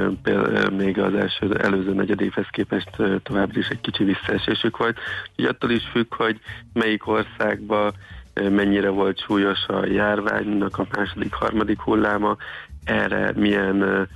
[0.76, 2.90] még az első előző negyedévhez képest
[3.22, 4.98] továbbra is egy kicsi visszaesésük volt.
[5.36, 6.40] Így attól is függ, hogy
[6.72, 7.92] melyik országban
[8.34, 12.36] mennyire volt súlyos a járványnak a második, harmadik hulláma,
[12.84, 14.08] erre milyen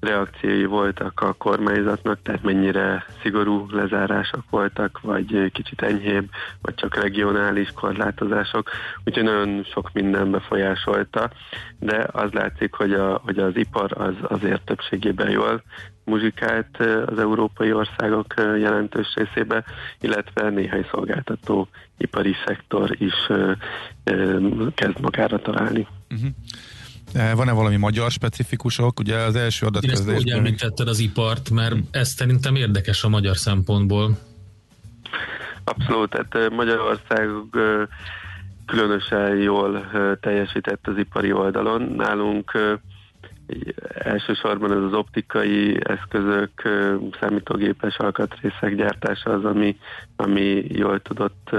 [0.00, 6.28] reakciói voltak a kormányzatnak, tehát mennyire szigorú lezárások voltak, vagy kicsit enyhébb,
[6.62, 8.70] vagy csak regionális korlátozások,
[9.04, 11.30] úgyhogy nagyon sok minden befolyásolta,
[11.78, 15.62] de az látszik, hogy, a, hogy az ipar az azért többségében jól
[16.04, 16.76] muzsikált
[17.06, 19.64] az európai országok jelentős részébe,
[20.00, 23.14] illetve néhány szolgáltató ipari szektor is
[24.74, 25.86] kezd magára találni.
[26.10, 26.30] Uh-huh.
[27.14, 28.98] Eh, van-e valami magyar specifikusok?
[28.98, 30.14] Ugye az első adatkezdésben...
[30.14, 31.88] Ezt úgy említetted az ipart, mert hmm.
[31.90, 34.18] ez szerintem érdekes a magyar szempontból.
[35.64, 37.86] Abszolút, tehát eh, Magyarország eh,
[38.66, 39.90] különösen jól
[40.20, 41.82] teljesített az ipari oldalon.
[41.82, 42.52] Nálunk
[43.94, 46.50] elsősorban ez az optikai eszközök,
[47.20, 49.76] számítógépes alkatrészek gyártása az, ami,
[50.16, 51.50] ami jól tudott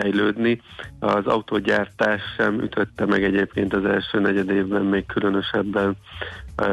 [0.00, 0.60] fejlődni.
[0.98, 5.96] Az autógyártás sem ütötte meg egyébként az első negyed évben még különösebben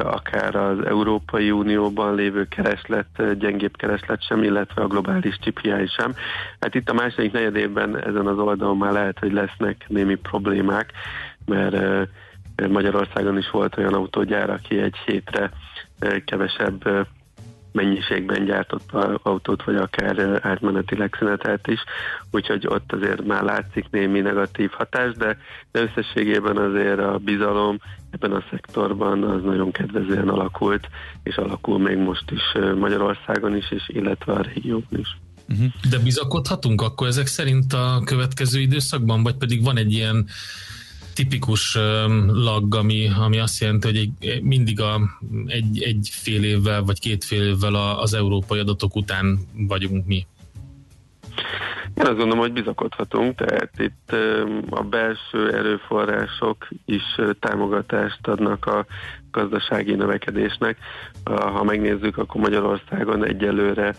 [0.04, 6.14] akár az Európai Unióban lévő kereslet, gyengébb kereslet sem, illetve a globális csiphiány sem.
[6.60, 10.92] Hát itt a második negyed évben ezen az oldalon már lehet, hogy lesznek némi problémák,
[11.46, 11.76] mert
[12.70, 15.52] Magyarországon is volt olyan autógyár, aki egy hétre
[16.26, 17.08] kevesebb
[17.74, 18.92] mennyiségben gyártott
[19.24, 21.80] autót, vagy akár átmenetileg szünetelt is,
[22.32, 25.38] úgyhogy ott azért már látszik némi negatív hatás, de,
[25.72, 27.80] de összességében azért a bizalom
[28.12, 30.88] ebben a szektorban az nagyon kedvezően alakult,
[31.24, 35.18] és alakul még most is Magyarországon is, és illetve a régióban is.
[35.50, 35.68] Uh-huh.
[35.90, 40.28] De bizakodhatunk akkor ezek szerint a következő időszakban, vagy pedig van egy ilyen
[41.14, 41.78] tipikus
[42.28, 45.02] lag, ami, ami azt jelenti, hogy mindig a,
[45.46, 50.26] egy, egy fél évvel vagy két fél évvel az európai adatok után vagyunk mi.
[51.96, 54.16] Én azt gondolom, hogy bizakodhatunk, tehát itt
[54.70, 58.86] a belső erőforrások is támogatást adnak a
[59.32, 60.78] gazdasági növekedésnek.
[61.24, 63.96] Ha megnézzük, akkor Magyarországon egyelőre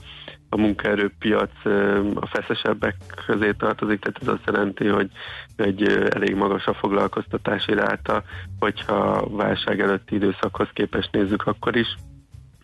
[0.54, 1.50] a munkaerőpiac
[2.14, 2.94] a feszesebbek
[3.26, 5.10] közé tartozik, tehát ez azt jelenti, hogy
[5.56, 8.22] egy elég magas a foglalkoztatási ráta,
[8.58, 11.96] hogyha válság előtti időszakhoz képest nézzük akkor is,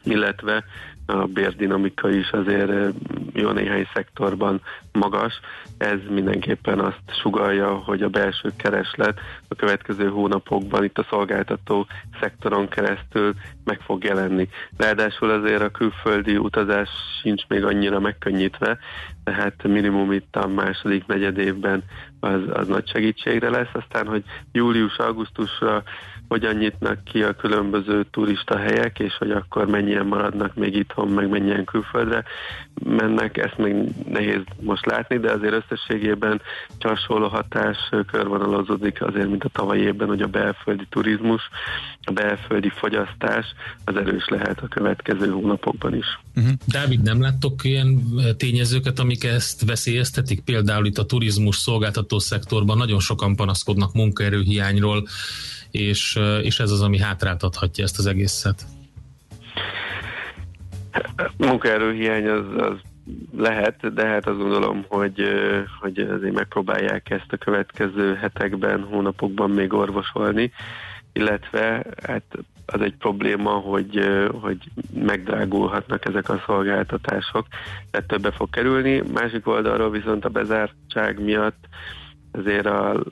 [0.04, 0.64] illetve
[1.10, 2.94] a bérdinamika is azért
[3.32, 4.60] jó néhány szektorban
[4.92, 5.40] magas.
[5.78, 11.86] Ez mindenképpen azt sugalja, hogy a belső kereslet a következő hónapokban itt a szolgáltató
[12.20, 13.34] szektoron keresztül
[13.64, 14.48] meg fog jelenni.
[14.76, 16.88] Ráadásul azért a külföldi utazás
[17.22, 18.78] sincs még annyira megkönnyítve,
[19.24, 21.82] tehát minimum itt a második negyed évben
[22.20, 23.72] az, az nagy segítségre lesz.
[23.72, 25.82] Aztán, hogy július-augusztusra
[26.30, 31.28] hogyan nyitnak ki a különböző turista helyek, és hogy akkor mennyien maradnak még itthon, meg
[31.28, 32.24] mennyien külföldre
[32.84, 33.74] mennek, ezt még
[34.08, 36.40] nehéz most látni, de azért összességében
[36.80, 37.76] hasonló hatás
[38.06, 41.42] körvonalazódik azért, mint a tavalyi évben, hogy a belföldi turizmus,
[42.02, 43.46] a belföldi fogyasztás
[43.84, 46.06] az erős lehet a következő hónapokban is.
[46.36, 46.52] Uh-huh.
[46.66, 48.02] Dávid, nem láttok ilyen
[48.36, 50.40] tényezőket, amik ezt veszélyeztetik?
[50.40, 55.06] Például itt a turizmus szolgáltató szektorban nagyon sokan panaszkodnak munkaerőhiányról,
[55.70, 58.64] és, és ez az, ami hátráltathatja ezt az egészet.
[61.36, 62.76] Munkaerőhiány az, az
[63.36, 65.28] lehet, de hát azt gondolom, hogy,
[65.80, 70.52] hogy azért megpróbálják ezt a következő hetekben, hónapokban még orvosolni.
[71.12, 72.22] illetve hát
[72.66, 74.08] az egy probléma, hogy,
[74.40, 74.58] hogy
[74.94, 77.46] megdrágulhatnak ezek a szolgáltatások,
[77.90, 79.02] tehát többe fog kerülni.
[79.12, 81.68] Másik oldalról viszont a bezártság miatt
[82.32, 83.02] azért a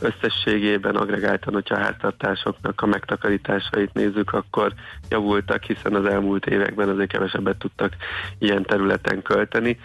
[0.00, 4.72] összességében agregáltan, hogyha a háztartásoknak a megtakarításait nézzük, akkor
[5.08, 7.92] javultak, hiszen az elmúlt években azért kevesebbet tudtak
[8.38, 9.78] ilyen területen költeni,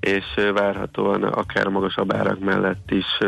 [0.00, 0.24] és
[0.54, 3.18] várhatóan akár magasabb árak mellett is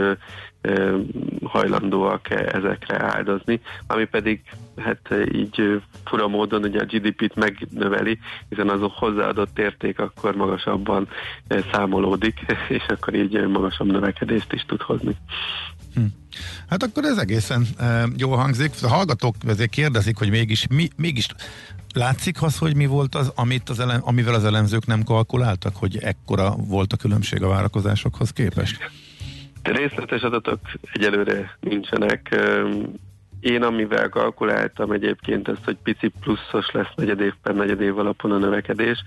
[1.45, 4.43] hajlandóak ezekre áldozni, ami pedig
[4.77, 11.09] hát így fura módon ugye a GDP-t megnöveli, hiszen az hozzáadott érték akkor magasabban
[11.73, 12.41] számolódik,
[12.79, 15.17] és akkor így magasabb növekedést is tud hozni.
[15.95, 16.05] Hm.
[16.69, 18.73] Hát akkor ez egészen e, jól hangzik.
[18.83, 21.27] A hallgatók ezért kérdezik, hogy mégis, mi, mégis
[21.95, 25.99] látszik az, hogy mi volt az, amit az elen, amivel az elemzők nem kalkuláltak, hogy
[25.99, 28.91] ekkora volt a különbség a várakozásokhoz képest?
[29.73, 30.59] Részletes adatok
[30.93, 32.37] egyelőre nincsenek.
[33.41, 38.33] Én amivel kalkuláltam egyébként ezt, hogy pici pluszos lesz negyed év per negyed év alapon
[38.33, 39.05] a növekedés,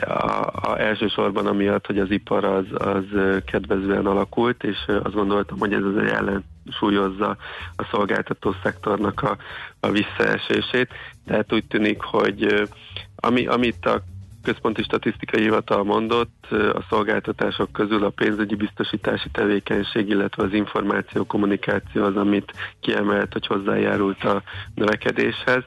[0.00, 3.04] a, a elsősorban amiatt, hogy az ipar az, az
[3.46, 7.36] kedvezően alakult, és azt gondoltam, hogy ez az ellen súlyozza
[7.76, 9.36] a szolgáltató szektornak a,
[9.80, 10.88] a visszaesését.
[11.26, 12.68] Tehát úgy tűnik, hogy
[13.16, 14.02] ami, amit a
[14.44, 22.04] Központi Statisztikai Hivatal mondott, a szolgáltatások közül a pénzügyi biztosítási tevékenység, illetve az információ kommunikáció
[22.04, 24.42] az, amit kiemelt, hogy hozzájárult a
[24.74, 25.62] növekedéshez.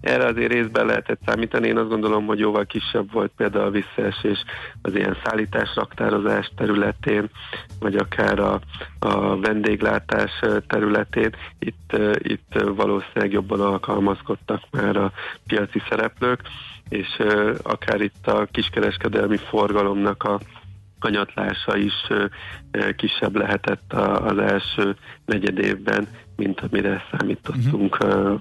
[0.00, 1.68] Erre azért részben lehetett számítani.
[1.68, 4.44] Én azt gondolom, hogy jóval kisebb volt például a visszaesés
[4.82, 7.30] az ilyen szállítás, raktározás területén,
[7.80, 8.60] vagy akár a,
[8.98, 10.30] a vendéglátás
[10.66, 11.30] területén.
[11.58, 15.12] Itt, itt valószínűleg jobban alkalmazkodtak már a
[15.46, 16.40] piaci szereplők
[16.90, 17.22] és
[17.62, 20.40] akár itt a kiskereskedelmi forgalomnak a
[20.98, 21.92] kanyatlása is
[22.96, 28.40] kisebb lehetett az első negyed évben, mint amire számítottunk uh-huh.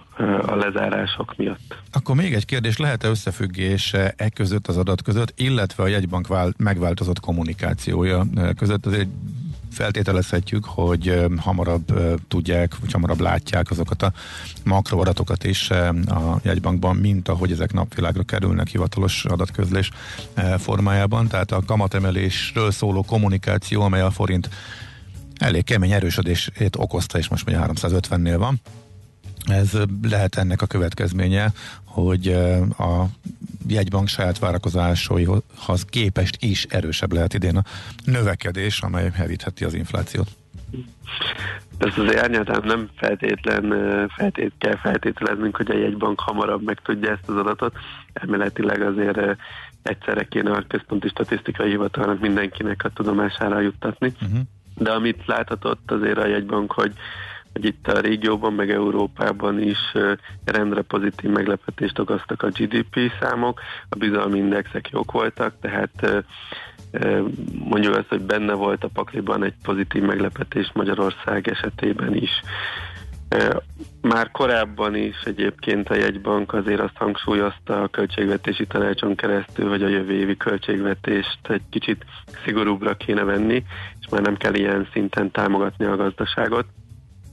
[0.51, 1.75] a lezárások miatt.
[1.91, 6.27] Akkor még egy kérdés, lehet-e összefüggés e között az adat között, illetve a jegybank
[6.57, 8.23] megváltozott kommunikációja
[8.57, 8.85] között?
[8.85, 9.07] Azért
[9.71, 11.93] feltételezhetjük, hogy hamarabb
[12.27, 14.13] tudják, vagy hamarabb látják azokat a
[14.63, 19.89] makroadatokat is a jegybankban, mint ahogy ezek napvilágra kerülnek hivatalos adatközlés
[20.57, 21.27] formájában.
[21.27, 24.49] Tehát a kamatemelésről szóló kommunikáció, amely a forint
[25.37, 28.61] elég kemény erősödését okozta, és most mondja 350-nél van.
[29.49, 29.77] Ez
[30.09, 31.51] lehet ennek a következménye,
[31.85, 32.27] hogy
[32.77, 33.05] a
[33.67, 37.63] jegybank saját várakozásaihoz képest is erősebb lehet idén a
[38.05, 40.27] növekedés, amely hevítheti az inflációt.
[41.77, 43.73] Ez az árnyalán nem feltétlen
[44.15, 47.75] feltét, kell feltételeznünk, hogy a jegybank hamarabb meg tudja ezt az adatot.
[48.13, 49.19] Elméletileg azért
[49.81, 54.13] egyszerre kéne a központi statisztikai hivatalnak mindenkinek a tudomására juttatni.
[54.21, 54.39] Uh-huh.
[54.75, 56.93] De amit láthatott azért a jegybank, hogy
[57.59, 59.93] hogy itt a régióban, meg Európában is
[60.45, 66.23] rendre pozitív meglepetést okoztak a GDP számok, a bizalmi indexek jók voltak, tehát
[67.63, 72.31] mondjuk azt, hogy benne volt a pakliban egy pozitív meglepetés Magyarország esetében is.
[74.01, 79.87] Már korábban is egyébként a jegybank azért azt hangsúlyozta a költségvetési tanácson keresztül, hogy a
[79.87, 82.05] jövő évi költségvetést egy kicsit
[82.45, 83.63] szigorúbbra kéne venni,
[83.99, 86.65] és már nem kell ilyen szinten támogatni a gazdaságot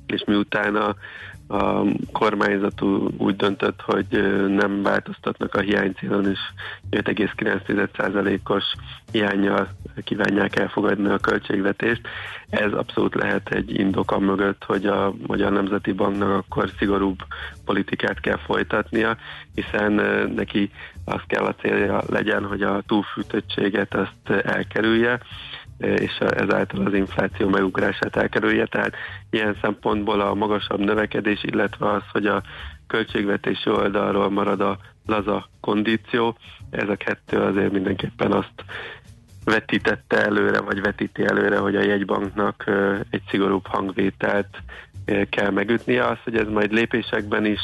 [0.07, 0.95] és miután a,
[1.49, 2.83] a kormányzat
[3.17, 4.07] úgy döntött, hogy
[4.49, 6.39] nem változtatnak a hiánycélon, és
[6.91, 8.65] 5,9%-os
[9.13, 9.69] hiányjal
[10.05, 12.01] kívánják elfogadni a költségvetést.
[12.51, 17.19] Ez abszolút lehet egy indok mögött, hogy a Magyar Nemzeti Banknak akkor szigorúbb
[17.65, 19.17] politikát kell folytatnia,
[19.55, 19.93] hiszen
[20.35, 20.71] neki
[21.05, 25.21] az kell a célja legyen, hogy a túlfűtöttséget azt elkerülje,
[25.79, 28.67] és ezáltal az infláció megugrását elkerülje.
[28.67, 28.95] Tehát
[29.31, 32.43] ilyen szempontból a magasabb növekedés, illetve az, hogy a
[32.87, 36.37] költségvetési oldalról marad a laza kondíció,
[36.71, 38.65] ez a kettő azért mindenképpen azt
[39.45, 42.65] vetítette előre, vagy vetíti előre, hogy a jegybanknak
[43.11, 44.63] egy szigorúbb hangvételt
[45.31, 46.07] kell megütnie.
[46.07, 47.61] Az, hogy ez majd lépésekben is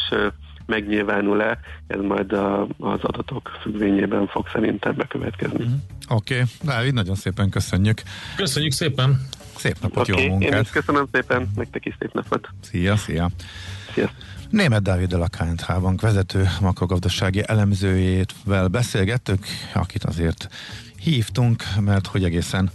[0.66, 5.64] megnyilvánul-e, ez majd a, az adatok függvényében fog szerintem bekövetkezni.
[5.64, 5.72] Mm.
[6.08, 6.46] Oké, okay.
[6.62, 8.02] Dávid, nagyon szépen köszönjük.
[8.36, 9.20] Köszönjük szépen.
[9.56, 10.24] Szép napot, okay.
[10.24, 10.52] jó munkát.
[10.52, 12.48] Én is köszönöm szépen, nektek is szép napot.
[12.60, 13.30] Szia, szia.
[13.94, 14.10] Szia.
[14.50, 19.44] Német Dávid a KNH Bank vezető makrogazdasági elemzőjével beszélgettük,
[19.74, 20.48] akit azért
[20.98, 22.70] hívtunk, mert hogy egészen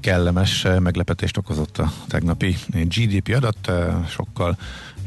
[0.00, 3.72] kellemes meglepetést okozott a tegnapi GDP adat,
[4.08, 4.56] sokkal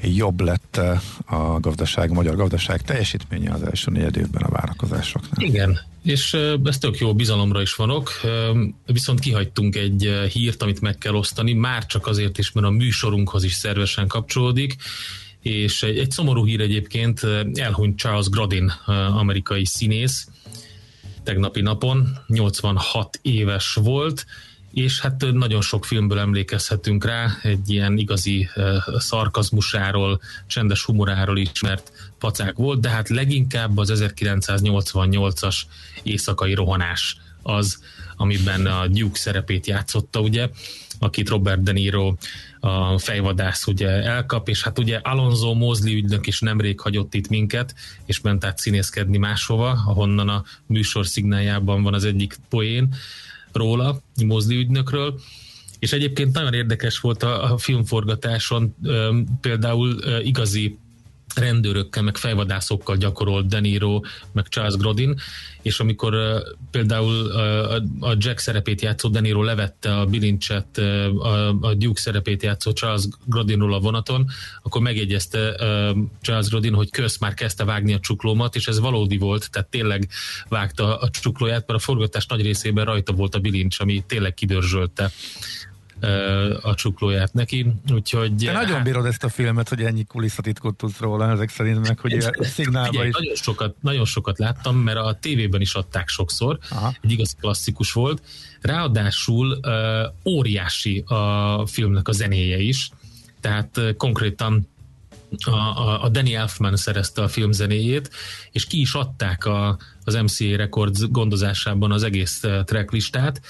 [0.02, 5.48] jobb lett eh, a gazdaság, a magyar gazdaság teljesítménye az első negyed évben a várakozásoknál.
[5.48, 8.32] Igen, és eh, ez tök jó bizalomra is vanok, eh,
[8.86, 13.44] viszont kihagytunk egy hírt, amit meg kell osztani, már csak azért is, mert a műsorunkhoz
[13.44, 14.76] is szervesen kapcsolódik,
[15.42, 17.22] és egy, egy szomorú hír egyébként,
[17.54, 18.74] elhunyt Charles Grodin,
[19.14, 20.28] amerikai színész,
[21.24, 24.26] tegnapi napon, 86 éves volt,
[24.74, 28.50] és hát nagyon sok filmből emlékezhetünk rá, egy ilyen igazi
[28.98, 35.56] szarkazmusáról, csendes humoráról ismert pacák volt, de hát leginkább az 1988-as
[36.04, 37.84] éjszakai rohanás az,
[38.16, 40.50] amiben a Duke szerepét játszotta, ugye,
[41.00, 42.16] akit Robert De Niro
[42.60, 47.76] a fejvadász ugye elkap, és hát ugye Alonso Mosley ügynök is nemrég hagyott itt minket,
[48.06, 52.96] és ment át színészkedni máshova, ahonnan a műsor szignáljában van az egyik poén
[53.58, 55.20] róla, Mosley ügynökről,
[55.80, 58.76] és egyébként nagyon érdekes volt a, a filmforgatáson,
[59.42, 60.78] például igazi
[61.38, 65.20] rendőrökkel, meg fejvadászokkal gyakorolt De Niro, meg Charles Grodin,
[65.62, 66.16] és amikor
[66.72, 67.32] például
[68.00, 70.78] a Jack szerepét játszó De Niro levette a bilincset,
[71.62, 74.28] a, Duke szerepét játszó Charles Grodinról a vonaton,
[74.64, 75.56] akkor megjegyezte
[76.22, 80.10] Charles Grodin, hogy kösz már kezdte vágni a csuklómat, és ez valódi volt, tehát tényleg
[80.50, 85.12] vágta a csuklóját, mert a forgatás nagy részében rajta volt a bilincs, ami tényleg kidörzsölte
[86.62, 88.36] a csuklóját neki, úgyhogy...
[88.36, 92.14] Te nagyon bírod ezt a filmet, hogy ennyi kulisszatitkot tudsz róla, ezek szerint meg, hogy
[92.14, 93.14] a szignálba is...
[93.14, 96.96] Nagyon sokat, nagyon sokat láttam, mert a tévében is adták sokszor, Aha.
[97.02, 98.22] egy igaz klasszikus volt,
[98.62, 99.60] ráadásul
[100.26, 102.90] óriási a filmnek a zenéje is,
[103.42, 104.68] tehát konkrétan
[105.46, 108.10] a, a, a Danny Elfman szerezte a film zenéjét,
[108.52, 113.42] és ki is adták a, az MCA Records gondozásában az egész tracklistát,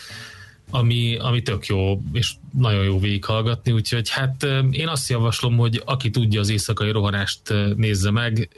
[0.70, 6.09] ami, ami tök jó, és nagyon jó végighallgatni, úgyhogy hát én azt javaslom, hogy aki
[6.09, 7.41] tudja az éjszakai rohanást
[7.76, 8.49] nézze meg,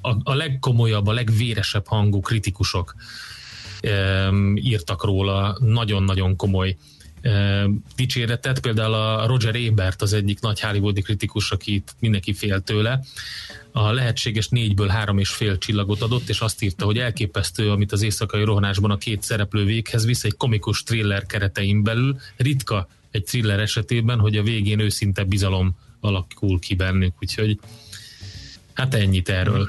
[0.00, 2.94] a, a legkomolyabb, a legvéresebb hangú kritikusok
[4.54, 5.56] írtak róla.
[5.60, 6.76] Nagyon-nagyon komoly
[7.96, 13.00] dicséretet, például a Roger Ebert az egyik nagy hollywoodi kritikus, akit mindenki fél tőle,
[13.72, 18.02] a lehetséges négyből három és fél csillagot adott, és azt írta, hogy elképesztő, amit az
[18.02, 22.16] éjszakai rohanásban a két szereplő véghez visz egy komikus thriller keretein belül.
[22.36, 27.58] Ritka egy thriller esetében, hogy a végén őszinte bizalom alakul ki bennük, úgyhogy
[28.72, 29.68] hát ennyit erről.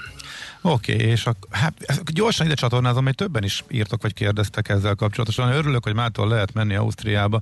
[0.62, 1.74] Oké, okay, és ak- hát
[2.14, 5.51] gyorsan ide csatornázom, mert többen is írtak vagy kérdeztek ezzel kapcsolatosan.
[5.51, 7.39] Örülök, hogy mától lehet menni Ausztriába,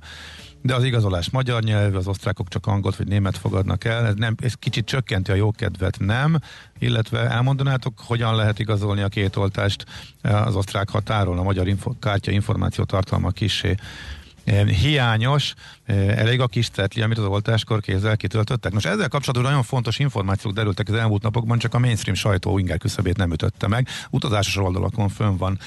[0.62, 4.06] de az igazolás magyar nyelvű, az osztrákok csak angolt vagy német fogadnak el.
[4.06, 6.38] Ez, nem, ez kicsit csökkenti a jókedvet, nem?
[6.78, 9.84] Illetve elmondanátok, hogyan lehet igazolni a két oltást
[10.22, 13.74] az osztrák határon, a magyar info, kártya információ tartalma kisé
[14.66, 15.54] hiányos,
[15.86, 18.72] elég a kis cetli, amit az oltáskor kézzel kitöltöttek.
[18.72, 22.78] Most ezzel kapcsolatban nagyon fontos információk derültek az elmúlt napokban, csak a mainstream sajtó inger
[22.78, 23.88] küszöbét nem ütötte meg.
[24.10, 25.58] Utazásos oldalakon fönn van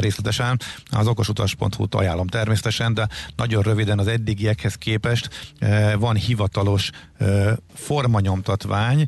[0.00, 0.60] részletesen,
[0.90, 5.52] az okosutas.hu-t ajánlom természetesen, de nagyon röviden az eddigiekhez képest
[5.98, 6.90] van hivatalos
[7.74, 9.06] formanyomtatvány,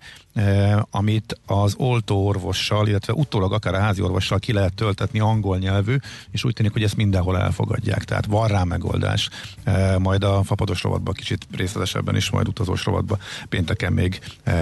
[0.90, 5.96] amit az oltóorvossal, illetve utólag akár a házi orvossal ki lehet töltetni angol nyelvű,
[6.30, 8.04] és úgy tűnik, hogy ezt mindenhol elfogadják.
[8.04, 9.28] Tehát van rá megoldás.
[9.98, 13.18] Majd a fapados rovatba kicsit részletesebben is, majd utazós rovatba
[13.48, 14.20] pénteken még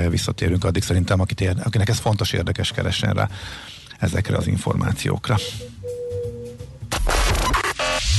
[0.08, 0.64] visszatérünk.
[0.64, 3.28] Addig szerintem, akit ér, akinek ez fontos, érdekes, keressen rá
[3.98, 5.36] ezekre az információkra.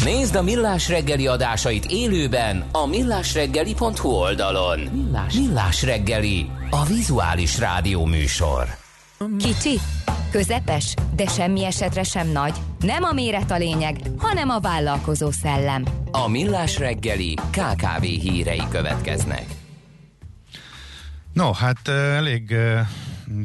[0.03, 4.79] Nézd a Millás reggeli adásait élőben a millásreggeli.hu oldalon.
[4.79, 8.67] Millás, Millás reggeli, a vizuális rádió műsor.
[9.37, 9.79] Kicsi,
[10.31, 12.53] közepes, de semmi esetre sem nagy.
[12.79, 15.83] Nem a méret a lényeg, hanem a vállalkozó szellem.
[16.11, 19.45] A Millás reggeli KKV hírei következnek.
[21.33, 22.55] No, hát elég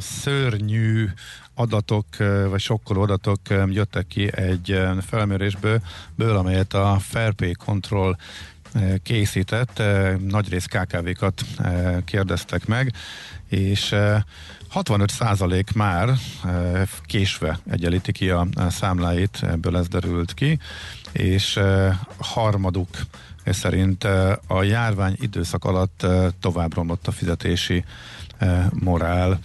[0.01, 1.09] szörnyű
[1.55, 2.07] adatok,
[2.49, 5.81] vagy sokkoló adatok jöttek ki egy felmérésből,
[6.15, 8.17] ből, amelyet a Fairpay Control
[9.03, 9.83] készített,
[10.27, 11.45] nagyrészt KKV-kat
[12.05, 12.93] kérdeztek meg,
[13.49, 13.95] és
[14.75, 16.15] 65% már
[17.03, 20.59] késve egyenlíti ki a számláit, ebből ez derült ki,
[21.13, 21.61] és
[22.19, 22.89] harmaduk
[23.45, 24.05] szerint
[24.47, 26.07] a járvány időszak alatt
[26.41, 27.85] tovább romlott a fizetési
[28.71, 29.39] morál.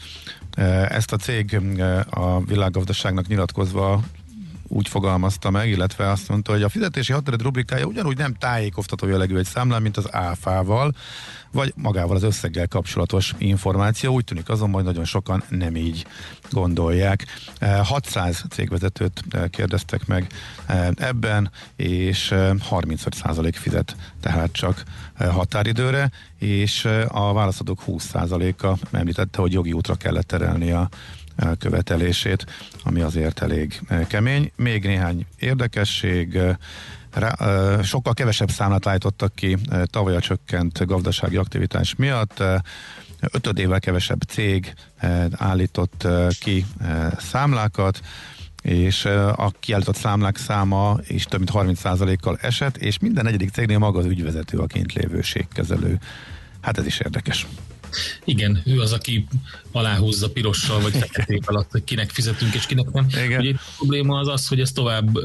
[0.89, 1.61] Ezt a cég
[2.09, 4.01] a világgazdaságnak nyilatkozva
[4.71, 9.37] úgy fogalmazta meg, illetve azt mondta, hogy a fizetési határed rubrikája ugyanúgy nem tájékoztató jellegű
[9.37, 10.95] egy számlán, mint az áfával,
[11.51, 14.13] vagy magával az összeggel kapcsolatos információ.
[14.13, 16.05] Úgy tűnik azonban, hogy nagyon sokan nem így
[16.51, 17.25] gondolják.
[17.83, 20.27] 600 cégvezetőt kérdeztek meg
[20.95, 24.83] ebben, és 35% fizet tehát csak
[25.17, 30.89] határidőre, és a válaszadók 20%-a említette, hogy jogi útra kellett terelni a
[31.59, 32.45] követelését,
[32.83, 34.51] ami azért elég kemény.
[34.55, 36.39] Még néhány érdekesség,
[37.13, 37.35] Rá,
[37.81, 42.43] sokkal kevesebb számlát állítottak ki tavaly a csökkent gazdasági aktivitás miatt.
[43.31, 44.73] ötödével kevesebb cég
[45.31, 46.07] állított
[46.39, 46.65] ki
[47.17, 47.99] számlákat,
[48.61, 53.99] és a kiállított számlák száma is több mint 30%-kal esett, és minden negyedik cégnél maga
[53.99, 55.99] az ügyvezető a kint lévőségkezelő.
[56.61, 57.47] Hát ez is érdekes.
[58.23, 59.27] Igen, ő az, aki
[59.71, 63.07] aláhúzza pirossal vagy feketék alatt, hogy kinek fizetünk és kinek nem.
[63.25, 63.39] Igen.
[63.39, 65.19] Ugye a probléma az az, hogy ez tovább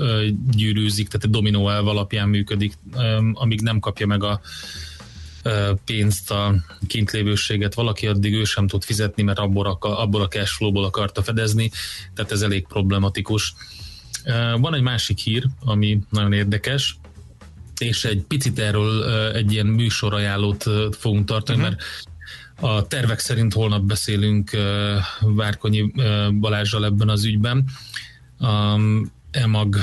[0.51, 2.75] gyűrűzik, tehát egy dominó elv alapján működik,
[3.33, 4.41] amíg nem kapja meg a
[5.85, 6.55] pénzt, a
[6.87, 11.71] kintlévőséget valaki, addig ő sem tud fizetni, mert abból a, abból a cashflow-ból akarta fedezni,
[12.15, 13.55] tehát ez elég problematikus.
[14.57, 16.97] Van egy másik hír, ami nagyon érdekes,
[17.79, 21.75] és egy picit erről egy ilyen műsorajánlót fogunk tartani, uh-huh.
[21.77, 22.07] mert
[22.61, 24.51] a tervek szerint holnap beszélünk
[25.21, 25.93] Várkonyi
[26.41, 27.65] Balázsral ebben az ügyben,
[28.39, 28.79] a
[29.31, 29.77] EMAG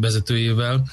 [0.00, 0.84] vezetőjével,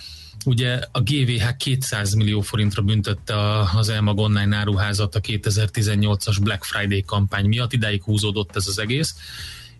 [0.45, 3.35] Ugye a GVH 200 millió forintra büntette
[3.75, 9.15] az Elmag online áruházat a 2018-as Black Friday kampány miatt, idáig húzódott ez az egész,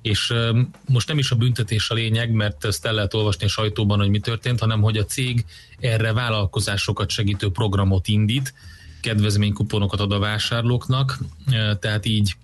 [0.02, 0.34] és
[0.88, 4.10] most nem is a büntetés a lényeg, mert ezt el lehet olvasni a sajtóban, hogy
[4.10, 5.46] mi történt, hanem hogy a cég
[5.80, 8.54] erre vállalkozásokat segítő programot indít,
[9.04, 11.18] kedvezménykuponokat ad a vásárlóknak,
[11.80, 12.36] tehát így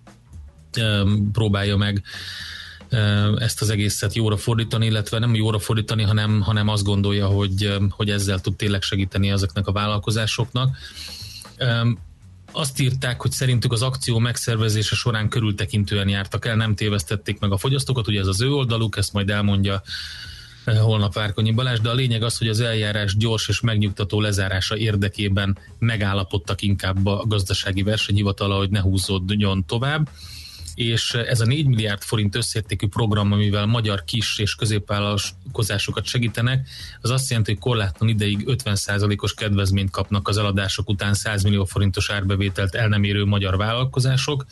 [1.32, 2.04] próbálja meg
[3.38, 8.10] ezt az egészet jóra fordítani, illetve nem jóra fordítani, hanem, hanem azt gondolja, hogy, hogy
[8.10, 10.78] ezzel tud tényleg segíteni ezeknek a vállalkozásoknak.
[12.52, 17.58] Azt írták, hogy szerintük az akció megszervezése során körültekintően jártak el, nem tévesztették meg a
[17.58, 19.82] fogyasztókat, ugye ez az ő oldaluk, ezt majd elmondja
[20.78, 25.58] holnap Várkonyi Balázs, de a lényeg az, hogy az eljárás gyors és megnyugtató lezárása érdekében
[25.80, 30.10] megállapodtak inkább a gazdasági versenyhivatala, hogy ne húzódjon tovább.
[30.76, 36.70] És ez a 4 milliárd forint összértékű program, amivel magyar kis és középvállalkozásokat segítenek,
[37.02, 42.10] az azt jelenti, hogy korlátlan ideig 50%-os kedvezményt kapnak az eladások után 100 millió forintos
[42.10, 44.46] árbevételt el nem érő magyar vállalkozások,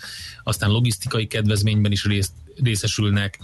[0.44, 2.32] aztán logisztikai kedvezményben is részt,
[2.64, 3.40] részesülnek,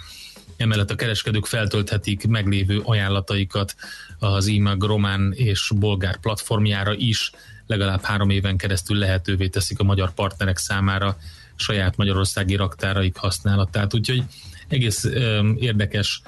[0.64, 3.76] Emellett a kereskedők feltölthetik meglévő ajánlataikat
[4.20, 7.32] az IMAG román és bolgár platformjára is,
[7.68, 11.18] legalább három éven keresztül lehetővé teszik a magyar partnerek számára
[11.55, 13.93] saját magyarországi raktáraik használatát.
[13.93, 14.24] Úgyhogy
[14.68, 15.03] egész
[15.55, 16.22] érdekes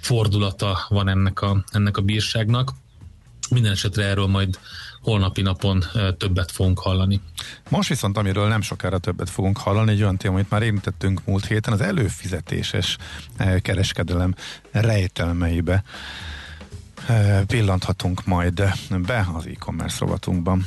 [0.00, 2.70] fordulata van ennek a, ennek a bírságnak.
[3.50, 4.58] Minden esetre erről majd
[5.06, 5.84] holnapi napon
[6.18, 7.20] többet fogunk hallani.
[7.68, 11.46] Most viszont, amiről nem sokára többet fogunk hallani, egy olyan téma, amit már érintettünk múlt
[11.46, 12.96] héten, az előfizetéses
[13.62, 14.34] kereskedelem
[14.70, 15.82] rejtelmeibe
[17.46, 18.62] pillanthatunk majd
[19.06, 20.66] be az e-commerce rovatunkban.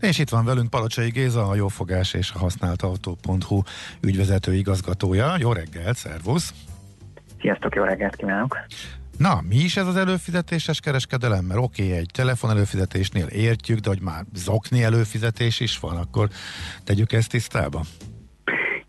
[0.00, 3.62] És itt van velünk Palocsai Géza, a Jófogás és a Használt Autó.hu
[4.00, 5.34] ügyvezető igazgatója.
[5.38, 6.54] Jó reggelt, szervusz!
[7.40, 8.58] Sziasztok, jó reggelt kívánok!
[9.18, 11.44] Na, mi is ez az előfizetéses kereskedelem?
[11.44, 16.28] Mert oké, okay, egy telefon előfizetésnél értjük, de hogy már zokni előfizetés is van, akkor
[16.84, 17.80] tegyük ezt tisztába.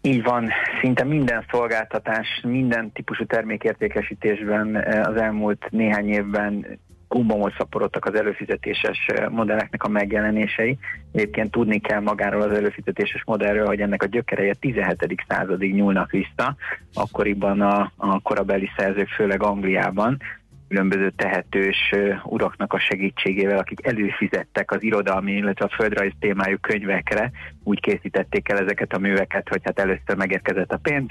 [0.01, 0.49] Így van,
[0.82, 6.80] szinte minden szolgáltatás, minden típusú termékértékesítésben eh, az elmúlt néhány évben
[7.10, 10.78] gumbamot szaporodtak az előfizetéses modelleknek a megjelenései.
[11.12, 15.26] Egyébként tudni kell magáról az előfizetéses modellről, hogy ennek a gyökereje 17.
[15.28, 16.55] századig nyúlnak vissza,
[16.93, 20.18] akkoriban a, a korabeli szerzők, főleg Angliában,
[20.68, 21.93] különböző tehetős
[22.24, 27.32] uraknak a segítségével, akik előfizettek az irodalmi, illetve a földrajz témájú könyvekre,
[27.64, 31.10] úgy készítették el ezeket a műveket, hogy hát először megérkezett a pénz,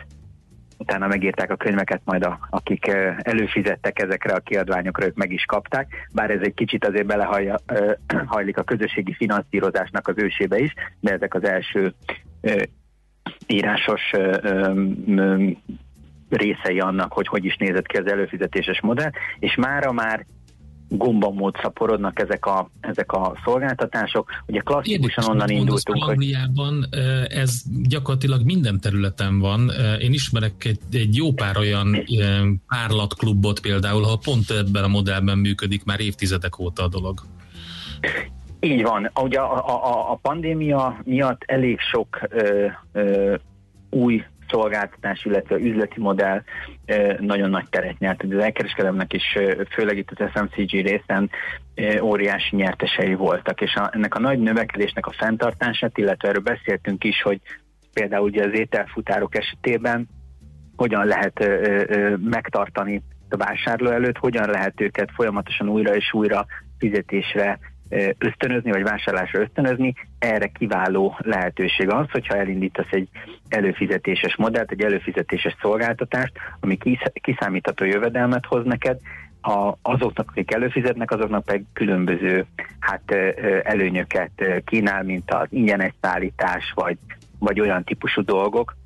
[0.79, 2.87] utána megírták a könyveket, majd a, akik
[3.19, 8.63] előfizettek ezekre a kiadványokra, ők meg is kapták, bár ez egy kicsit azért belehajlik a
[8.63, 11.95] közösségi finanszírozásnak az ősébe is, de ezek az első
[13.47, 14.11] írásos
[16.29, 20.27] részei annak, hogy hogy is nézett ki az előfizetéses modell, és mára már
[20.89, 24.31] gombamód szaporodnak ezek a, ezek a szolgáltatások.
[24.47, 26.03] Ugye klasszikusan Érdekes, onnan indultunk.
[26.03, 26.15] Hogy...
[26.15, 26.87] Angliában
[27.29, 29.71] ez gyakorlatilag minden területen van.
[30.01, 32.05] Én ismerek egy, egy jó pár olyan
[32.69, 37.21] párlatklubot például, ahol pont ebben a modellben működik már évtizedek óta a dolog.
[38.61, 39.11] Így van.
[39.23, 43.35] Ugye a, a, a pandémia miatt elég sok ö, ö,
[43.91, 46.43] új szolgáltatás, illetve üzleti modell
[47.19, 48.23] nagyon nagy teret nyert.
[48.23, 49.39] Az elkereskedelemnek is,
[49.71, 51.31] főleg itt az FMCG részen
[52.01, 57.23] óriási nyertesei voltak, és a, ennek a nagy növekedésnek a fenntartását, illetve erről beszéltünk is,
[57.23, 57.41] hogy
[57.93, 60.09] például ugye az ételfutárok esetében
[60.77, 66.47] hogyan lehet ö, ö, megtartani a vásárló előtt, hogyan lehet őket folyamatosan újra és újra
[66.79, 67.59] fizetésre
[68.19, 73.09] ösztönözni, vagy vásárlásra ösztönözni, erre kiváló lehetőség az, hogyha elindítasz egy
[73.49, 76.79] előfizetéses modellt, egy előfizetéses szolgáltatást, ami
[77.13, 78.99] kiszámítható jövedelmet hoz neked,
[79.41, 82.47] a, azoknak, akik előfizetnek, azoknak pedig különböző
[82.79, 83.15] hát,
[83.63, 86.99] előnyöket kínál, mint az ingyenes szállítás, vagy,
[87.39, 88.77] vagy olyan típusú dolgok,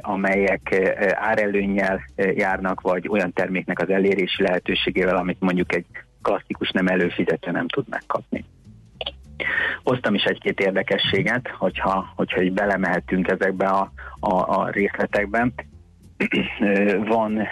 [0.00, 0.74] amelyek
[1.14, 5.86] árelőnnyel járnak, vagy olyan terméknek az elérési lehetőségével, amit mondjuk egy
[6.22, 8.44] klasszikus nem előfizető nem tud megkapni.
[9.82, 15.52] Hoztam is egy-két érdekességet, hogyha, hogyha így belemehetünk ezekbe a, a, a részletekben.
[17.14, 17.42] Van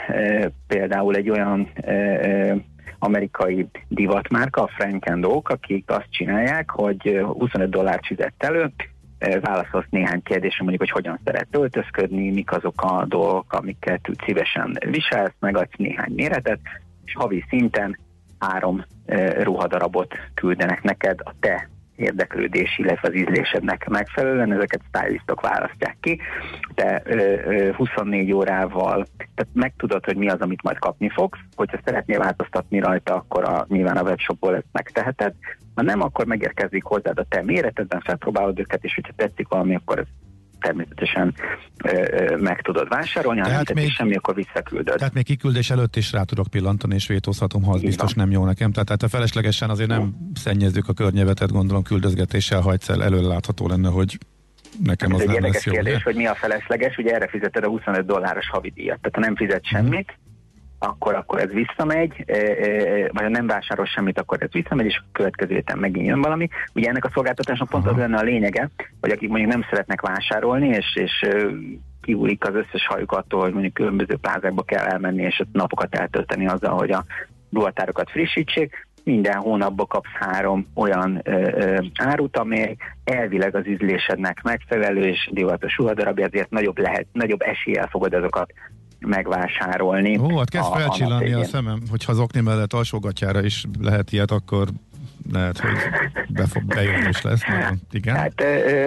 [0.67, 1.69] például egy olyan
[2.99, 8.73] amerikai divatmárka, a Frank Oak, akik azt csinálják, hogy 25 dollárt fizet elő,
[9.41, 15.35] válaszolsz néhány kérdésre, mondjuk, hogy hogyan szeret öltözködni, mik azok a dolgok, amiket szívesen viselsz,
[15.39, 16.61] megadsz néhány méretet,
[17.05, 17.99] és havi szinten
[18.39, 18.84] három
[19.43, 26.20] ruhadarabot küldenek neked a te érdeklődés, illetve az ízlésednek megfelelően, ezeket stylistok választják ki.
[26.74, 31.80] Te ö, ö, 24 órával, tehát megtudod, hogy mi az, amit majd kapni fogsz, hogyha
[31.84, 35.34] szeretnél változtatni rajta, akkor a, nyilván a webshopból ezt megteheted,
[35.74, 39.99] ha nem, akkor megérkezik hozzád a te méretedben, felpróbálod őket, és hogyha tetszik valami, akkor
[39.99, 40.07] ez
[40.67, 41.35] természetesen
[42.37, 44.95] meg tudod vásárolni, ha nem még, semmi, akkor visszaküldöd.
[44.97, 47.89] Tehát még kiküldés előtt is rá tudok pillantani, és vétózhatom, ha az Igen.
[47.89, 48.71] biztos nem jó nekem.
[48.73, 54.19] Tehát, tehát a feleslegesen azért nem szennyezők a környezetet, gondolom küldözgetéssel hajtszel előlátható lenne, hogy
[54.83, 56.03] nekem az Ez egy érdekes jó, kérdés, ugye?
[56.05, 59.64] hogy mi a felesleges, ugye erre fizeted a 25 dolláros havidíjat, tehát ha nem fizet
[59.64, 60.25] semmit, hmm
[60.79, 62.24] akkor, akkor ez visszamegy,
[63.12, 66.49] vagy ha nem vásárol semmit, akkor ez visszamegy, és a következő héten megint jön valami.
[66.74, 68.70] Ugye ennek a szolgáltatásnak pont az lenne a lényege,
[69.01, 71.29] hogy akik mondjuk nem szeretnek vásárolni, és, és
[72.03, 76.47] kihúlik az összes hajuk attól, hogy mondjuk különböző plázákba kell elmenni, és ott napokat eltölteni
[76.47, 77.05] azzal, hogy a
[77.53, 85.03] ruhatárokat frissítsék, minden hónapban kapsz három olyan ö, ö, árut, amely elvileg az ízlésednek megfelelő
[85.03, 88.53] és divatos ruhadarabja, ezért nagyobb, lehet, nagyobb eséllyel fogod azokat
[88.99, 90.18] megvásárolni.
[90.18, 94.30] Ó, hát kezd felcsillanni a, a szemem, hogyha az okni mellett alsógatjára is lehet ilyet,
[94.30, 94.68] akkor
[95.32, 97.44] lehet, hogy bejön is lesz.
[97.47, 97.80] Nagyon.
[97.90, 98.16] Igen.
[98.16, 98.44] Hát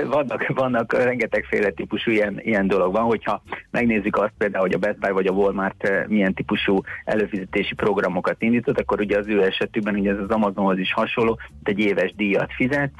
[0.07, 4.99] vannak, vannak rengetegféle típusú ilyen, ilyen dolog van, hogyha megnézzük azt például, hogy a Best
[4.99, 10.11] Buy vagy a Walmart milyen típusú előfizetési programokat indított, akkor ugye az ő esetükben ugye
[10.11, 12.91] ez az Amazonhoz is hasonló, egy éves díjat fizet,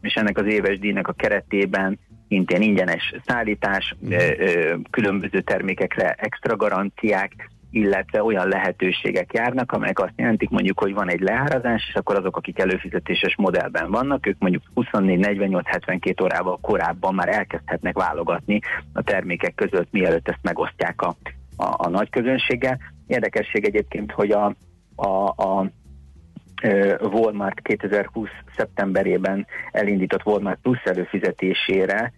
[0.00, 1.98] és ennek az éves díjnak a keretében
[2.28, 4.80] szintén ingyenes szállítás, mhm.
[4.90, 11.20] különböző termékekre extra garanciák, illetve olyan lehetőségek járnak, amelyek azt jelentik mondjuk, hogy van egy
[11.20, 17.14] leárazás, és akkor azok, akik előfizetéses modellben vannak, ők mondjuk 24, 48, 72 órával korábban
[17.14, 18.60] már elkezdhetnek válogatni
[18.92, 21.16] a termékek között, mielőtt ezt megosztják a,
[21.56, 22.78] a, a nagy közönséggel.
[23.06, 24.54] Érdekesség egyébként, hogy a,
[24.94, 25.70] a, a
[27.00, 28.28] Walmart 2020.
[28.56, 32.12] szeptemberében elindított Walmart Plus előfizetésére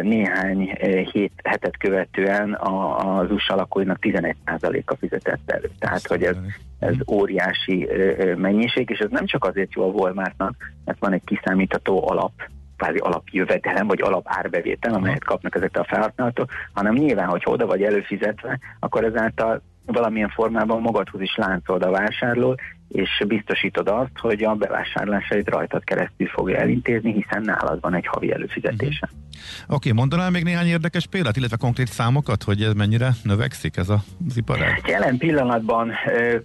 [0.00, 0.72] néhány
[1.12, 5.70] hét, hetet követően az USA lakóinak 11%-a fizetett elő.
[5.78, 6.36] Tehát, hogy ez,
[6.78, 7.88] ez óriási
[8.36, 12.32] mennyiség, és ez nem csak azért jó a Walmartnak, mert van egy kiszámítható alap,
[12.76, 17.82] kvázi alapjövedelem, vagy alap árbevétel, amelyet kapnak ezek a felhasználók, hanem nyilván, hogyha oda vagy
[17.82, 22.56] előfizetve, akkor ezáltal valamilyen formában magadhoz is láncolod a vásárló,
[22.88, 28.32] és biztosítod azt, hogy a bevásárlásait rajtad keresztül fogja elintézni, hiszen nálad van egy havi
[28.32, 29.08] előfizetése.
[29.12, 29.26] Uh-huh.
[29.62, 33.88] Oké, okay, mondanál még néhány érdekes példát, illetve konkrét számokat, hogy ez mennyire növekszik ez
[33.88, 34.82] a, az iparág?
[34.86, 35.92] Jelen pillanatban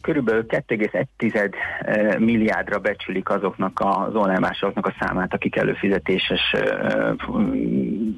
[0.01, 6.55] körülbelül 2,1 milliárdra becsülik azoknak az online vásárlóknak a számát, akik előfizetéses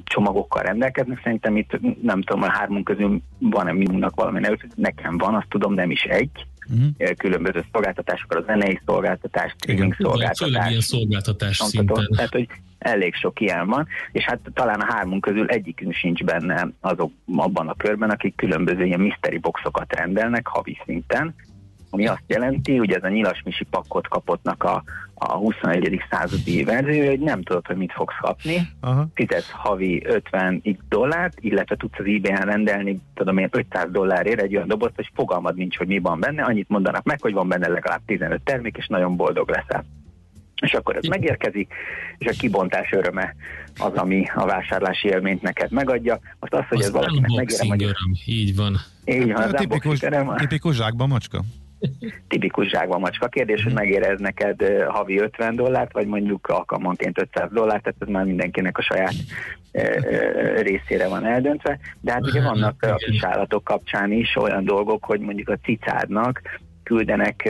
[0.04, 1.20] csomagokkal rendelkeznek.
[1.22, 4.84] Szerintem itt nem tudom, a hármunk közül van-e minunknak valami előfizetés.
[4.84, 7.16] Nekem van, azt tudom, nem is egy uh-huh.
[7.16, 10.38] különböző szolgáltatásokkal, a zenei szolgáltatás, streaming szolgáltatás.
[10.38, 12.08] Főleg ilyen szolgáltatás szinten.
[12.16, 12.48] Tehát, hogy
[12.78, 17.68] elég sok ilyen van, és hát talán a hármunk közül egyikünk sincs benne azok abban
[17.68, 21.34] a körben, akik különböző ilyen mystery boxokat rendelnek havi szinten,
[21.90, 24.82] ami azt jelenti, hogy ez a nyilas misi pakkot kapottnak a,
[25.14, 26.00] a 21.
[26.10, 28.68] századi verzió, hogy nem tudod, hogy mit fogsz kapni.
[28.80, 29.08] Aha.
[29.14, 34.56] Fizetsz havi 50 x dollárt, illetve tudsz az ebay-en rendelni, tudom én, 500 dollárért egy
[34.56, 37.68] olyan dobozt, hogy fogalmad nincs, hogy mi van benne, annyit mondanak meg, hogy van benne
[37.68, 39.84] legalább 15 termék, és nagyon boldog leszel.
[40.62, 41.72] És akkor ez megérkezik,
[42.18, 43.34] és a kibontás öröme
[43.78, 46.18] az, ami a vásárlási élményt neked megadja.
[46.38, 47.82] Azt az, hogy az ez valakinek megérem, hogy...
[47.82, 48.12] Öröm.
[48.24, 48.76] Így van.
[49.04, 49.98] Így van, tipikus,
[50.36, 51.42] tipikus zsákban macska?
[52.28, 57.50] Tipikus zsákba macska kérdés, hogy megér ez neked havi 50 dollárt, vagy mondjuk alkalmanként 500
[57.52, 59.14] dollárt, tehát ez már mindenkinek a saját
[60.60, 61.78] részére van eldöntve.
[62.00, 66.40] De hát ugye vannak a kisállatok kapcsán is olyan dolgok, hogy mondjuk a cicádnak
[66.82, 67.42] küldenek,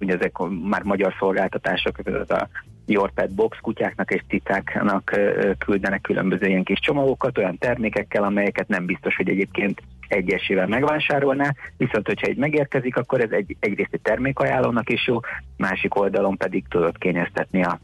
[0.00, 0.36] ugye ezek
[0.68, 2.48] már magyar szolgáltatások, között a
[2.90, 5.20] Your Box kutyáknak és cicáknak
[5.58, 12.06] küldenek különböző ilyen kis csomagokat, olyan termékekkel, amelyeket nem biztos, hogy egyébként egyesével megvásárolná, viszont
[12.06, 15.20] hogyha egy megérkezik, akkor ez egy, egyrészt egy termékajánlónak is jó,
[15.56, 17.78] másik oldalon pedig tudod kényeztetni a,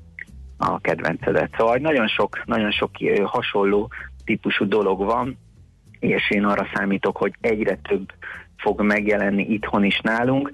[0.56, 1.54] a kedvencedet.
[1.56, 2.90] Szóval nagyon sok, nagyon sok
[3.24, 3.90] hasonló
[4.24, 5.38] típusú dolog van,
[5.98, 8.12] és én arra számítok, hogy egyre több
[8.56, 10.50] fog megjelenni itthon is nálunk.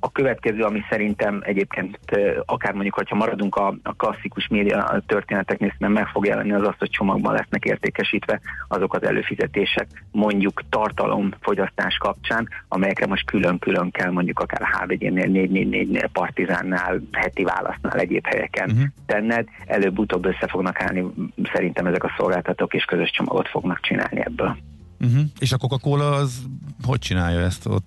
[0.00, 1.98] A következő, ami szerintem egyébként
[2.44, 6.74] akár mondjuk, hogyha maradunk a, a klasszikus média történeteknél, nem meg fog jelenni az az,
[6.78, 14.40] hogy csomagban lesznek értékesítve azok az előfizetések mondjuk tartalomfogyasztás kapcsán, amelyekre most külön-külön kell mondjuk
[14.40, 18.86] akár a HVG-nél, 444-nél, Partizánnál, heti válasznál, egyéb helyeken uh-huh.
[19.06, 19.48] tenned.
[19.66, 21.04] Előbb-utóbb össze fognak állni
[21.52, 24.56] szerintem ezek a szolgáltatók, és közös csomagot fognak csinálni ebből.
[25.00, 25.22] Uh-huh.
[25.38, 26.42] És a Coca-Cola az
[26.82, 27.86] hogy csinálja ezt ott?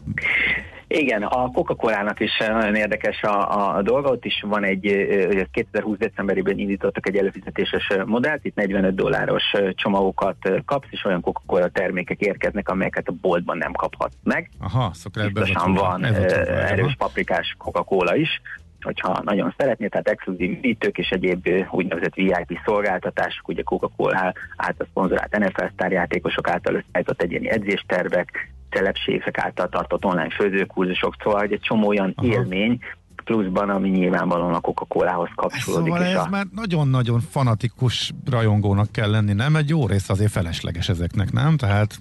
[0.92, 5.98] Igen, a Coca-Cola-nak is nagyon érdekes a, a dolga, ott is van egy, hogy 2020
[5.98, 10.36] decemberében indítottak egy előfizetéses modellt, itt 45 dolláros csomagokat
[10.66, 14.50] kapsz, és olyan Coca-Cola termékek érkeznek, amelyeket a boltban nem kaphatsz meg.
[14.60, 18.42] Aha, szóval Biztosan van erős paprikás Coca-Cola is,
[18.82, 25.38] hogyha nagyon szeretné, tehát exkluzív üdítők és egyéb úgynevezett VIP szolgáltatások, ugye Coca-Cola által szponzorált
[25.38, 32.14] NFL sztárjátékosok által összeállított egyéni edzéstervek, telepségek által tartott online főzőkurzusok, szóval egy csomó olyan
[32.16, 32.28] Aha.
[32.28, 32.80] élmény,
[33.24, 35.94] pluszban, ami nyilvánvalóan a Coca-Colához kapcsolódik.
[35.94, 36.28] Szóval ez a...
[36.30, 39.56] már nagyon-nagyon fanatikus rajongónak kell lenni, nem?
[39.56, 41.58] Egy jó rész azért felesleges ezeknek, nem?
[41.58, 42.00] Tehát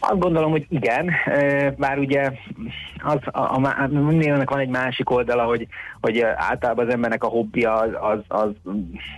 [0.00, 1.10] azt gondolom, hogy igen,
[1.76, 2.32] bár ugye
[3.02, 3.88] az, a, a, a,
[4.44, 5.66] van egy másik oldala, hogy,
[6.00, 8.50] hogy általában az embernek a hobbija az, az, az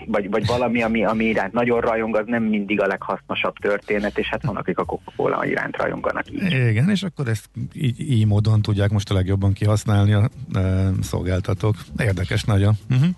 [0.06, 4.28] vagy, vagy valami, ami, ami iránt nagyon rajong, az nem mindig a leghasznosabb történet, és
[4.28, 6.52] hát van, akik a Coca-Cola iránt rajonganak így.
[6.52, 11.74] Igen, és akkor ezt így, így módon tudják most a legjobban kihasználni a e, szolgáltatók.
[11.98, 12.74] Érdekes nagyon.
[12.90, 13.08] Uh-huh.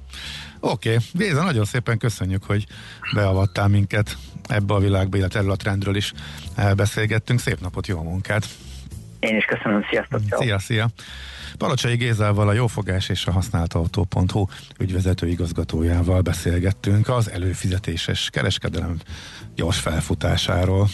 [0.64, 1.06] Oké, okay.
[1.12, 2.66] Géza, nagyon szépen köszönjük, hogy
[3.14, 4.16] beavattál minket
[4.48, 6.12] ebbe a világba, illetve erről a trendről is
[6.76, 7.40] beszélgettünk.
[7.40, 8.48] Szép napot, jó munkát!
[9.20, 10.20] Én is köszönöm, sziasztok!
[10.30, 10.88] Szia, szia!
[11.58, 14.46] Palocsai Gézával, a Jófogás és a Használtautó.hu
[14.78, 18.96] ügyvezető igazgatójával beszélgettünk az előfizetéses kereskedelem
[19.54, 20.88] gyors felfutásáról.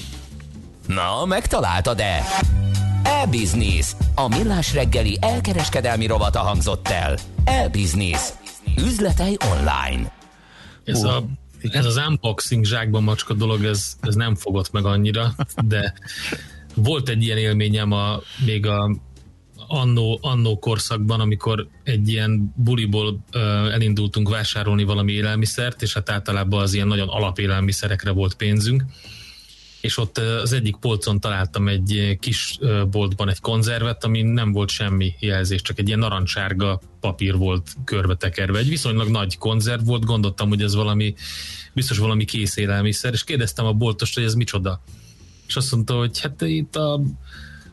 [0.87, 2.25] Na, megtaláltad-e?
[3.03, 3.93] E-Business.
[4.14, 7.19] A millás reggeli elkereskedelmi rovata hangzott el.
[7.45, 8.33] E-Business.
[8.77, 10.12] Üzletei online.
[10.85, 11.25] Ez a
[11.62, 15.95] ez az unboxing zsákban macska dolog, ez, ez nem fogott meg annyira, de
[16.75, 18.97] volt egy ilyen élményem a, még a
[19.69, 23.43] annó, annó korszakban, amikor egy ilyen buliból uh,
[23.73, 28.83] elindultunk vásárolni valami élelmiszert, és hát általában az ilyen nagyon alapélelmiszerekre volt pénzünk,
[29.81, 32.59] és ott az egyik polcon találtam egy kis
[32.91, 38.14] boltban egy konzervet, ami nem volt semmi jelzés, csak egy ilyen narancsárga papír volt körbe
[38.14, 38.59] tekerve.
[38.59, 41.14] Egy viszonylag nagy konzerv volt, gondoltam, hogy ez valami,
[41.72, 44.83] biztos valami kész élelmiszer, és kérdeztem a boltost, hogy ez micsoda.
[45.47, 47.01] És azt mondta, hogy hát itt a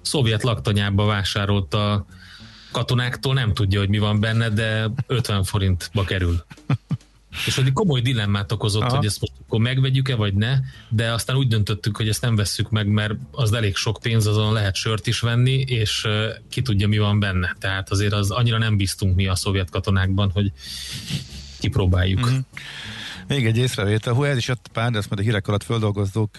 [0.01, 2.06] szovjet laktanyába vásárolt a
[2.72, 6.45] katonáktól, nem tudja, hogy mi van benne, de 50 forintba kerül.
[7.45, 8.95] És hogy komoly dilemmát okozott, Aha.
[8.95, 10.59] hogy ezt most akkor megvegyük-e, vagy ne,
[10.89, 14.53] de aztán úgy döntöttük, hogy ezt nem vesszük meg, mert az elég sok pénz, azon
[14.53, 16.07] lehet sört is venni, és
[16.49, 17.55] ki tudja, mi van benne.
[17.59, 20.51] Tehát azért az annyira nem bíztunk mi a szovjet katonákban, hogy
[21.59, 22.29] kipróbáljuk.
[22.29, 22.38] Mm-hmm.
[23.28, 26.36] Még egy észrevétel, hú, ez is jött pár, de ezt majd a hírek alatt földolgozzuk,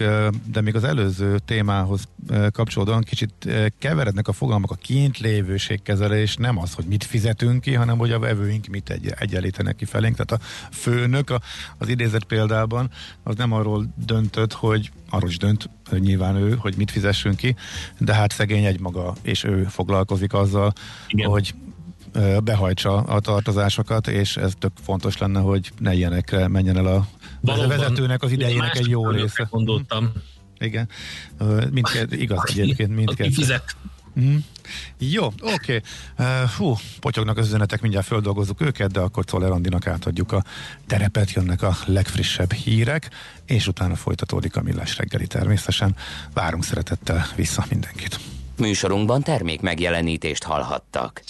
[0.51, 2.07] de még az előző témához
[2.51, 3.31] kapcsolódóan kicsit
[3.79, 8.19] keverednek a fogalmak a kint lévőségkezelés, nem az, hogy mit fizetünk ki, hanem hogy a
[8.19, 10.15] vevőink mit egy, egyenlítenek ki felénk.
[10.15, 11.41] Tehát a főnök a,
[11.77, 12.89] az idézet példában
[13.23, 17.55] az nem arról döntött, hogy arról is dönt nyilván ő, hogy mit fizessünk ki,
[17.97, 20.73] de hát szegény egymaga, és ő foglalkozik azzal,
[21.07, 21.29] Igen.
[21.29, 21.53] hogy
[22.43, 27.07] behajtsa a tartozásokat, és ez tök fontos lenne, hogy ne ilyenekre menjen el a
[27.41, 29.47] Valóban, vezetőnek az idejének egy jó része.
[29.49, 30.11] Gondoltam.
[30.59, 30.89] Igen,
[31.71, 33.33] mindkét, igaz egyébként mindkét.
[33.33, 33.75] fizet.
[34.19, 34.35] Mm.
[34.97, 35.51] Jó, oké.
[35.53, 35.81] Okay.
[36.17, 40.43] Uh, hú, potyognak az üzenetek, mindjárt földolgozzuk őket, de akkor Czoller Andinak átadjuk a
[40.87, 43.09] terepet, jönnek a legfrissebb hírek,
[43.45, 45.95] és utána folytatódik a millás reggeli természetesen.
[46.33, 48.19] Várunk szeretettel vissza mindenkit.
[48.57, 51.21] Műsorunkban termék megjelenítést hallhattak.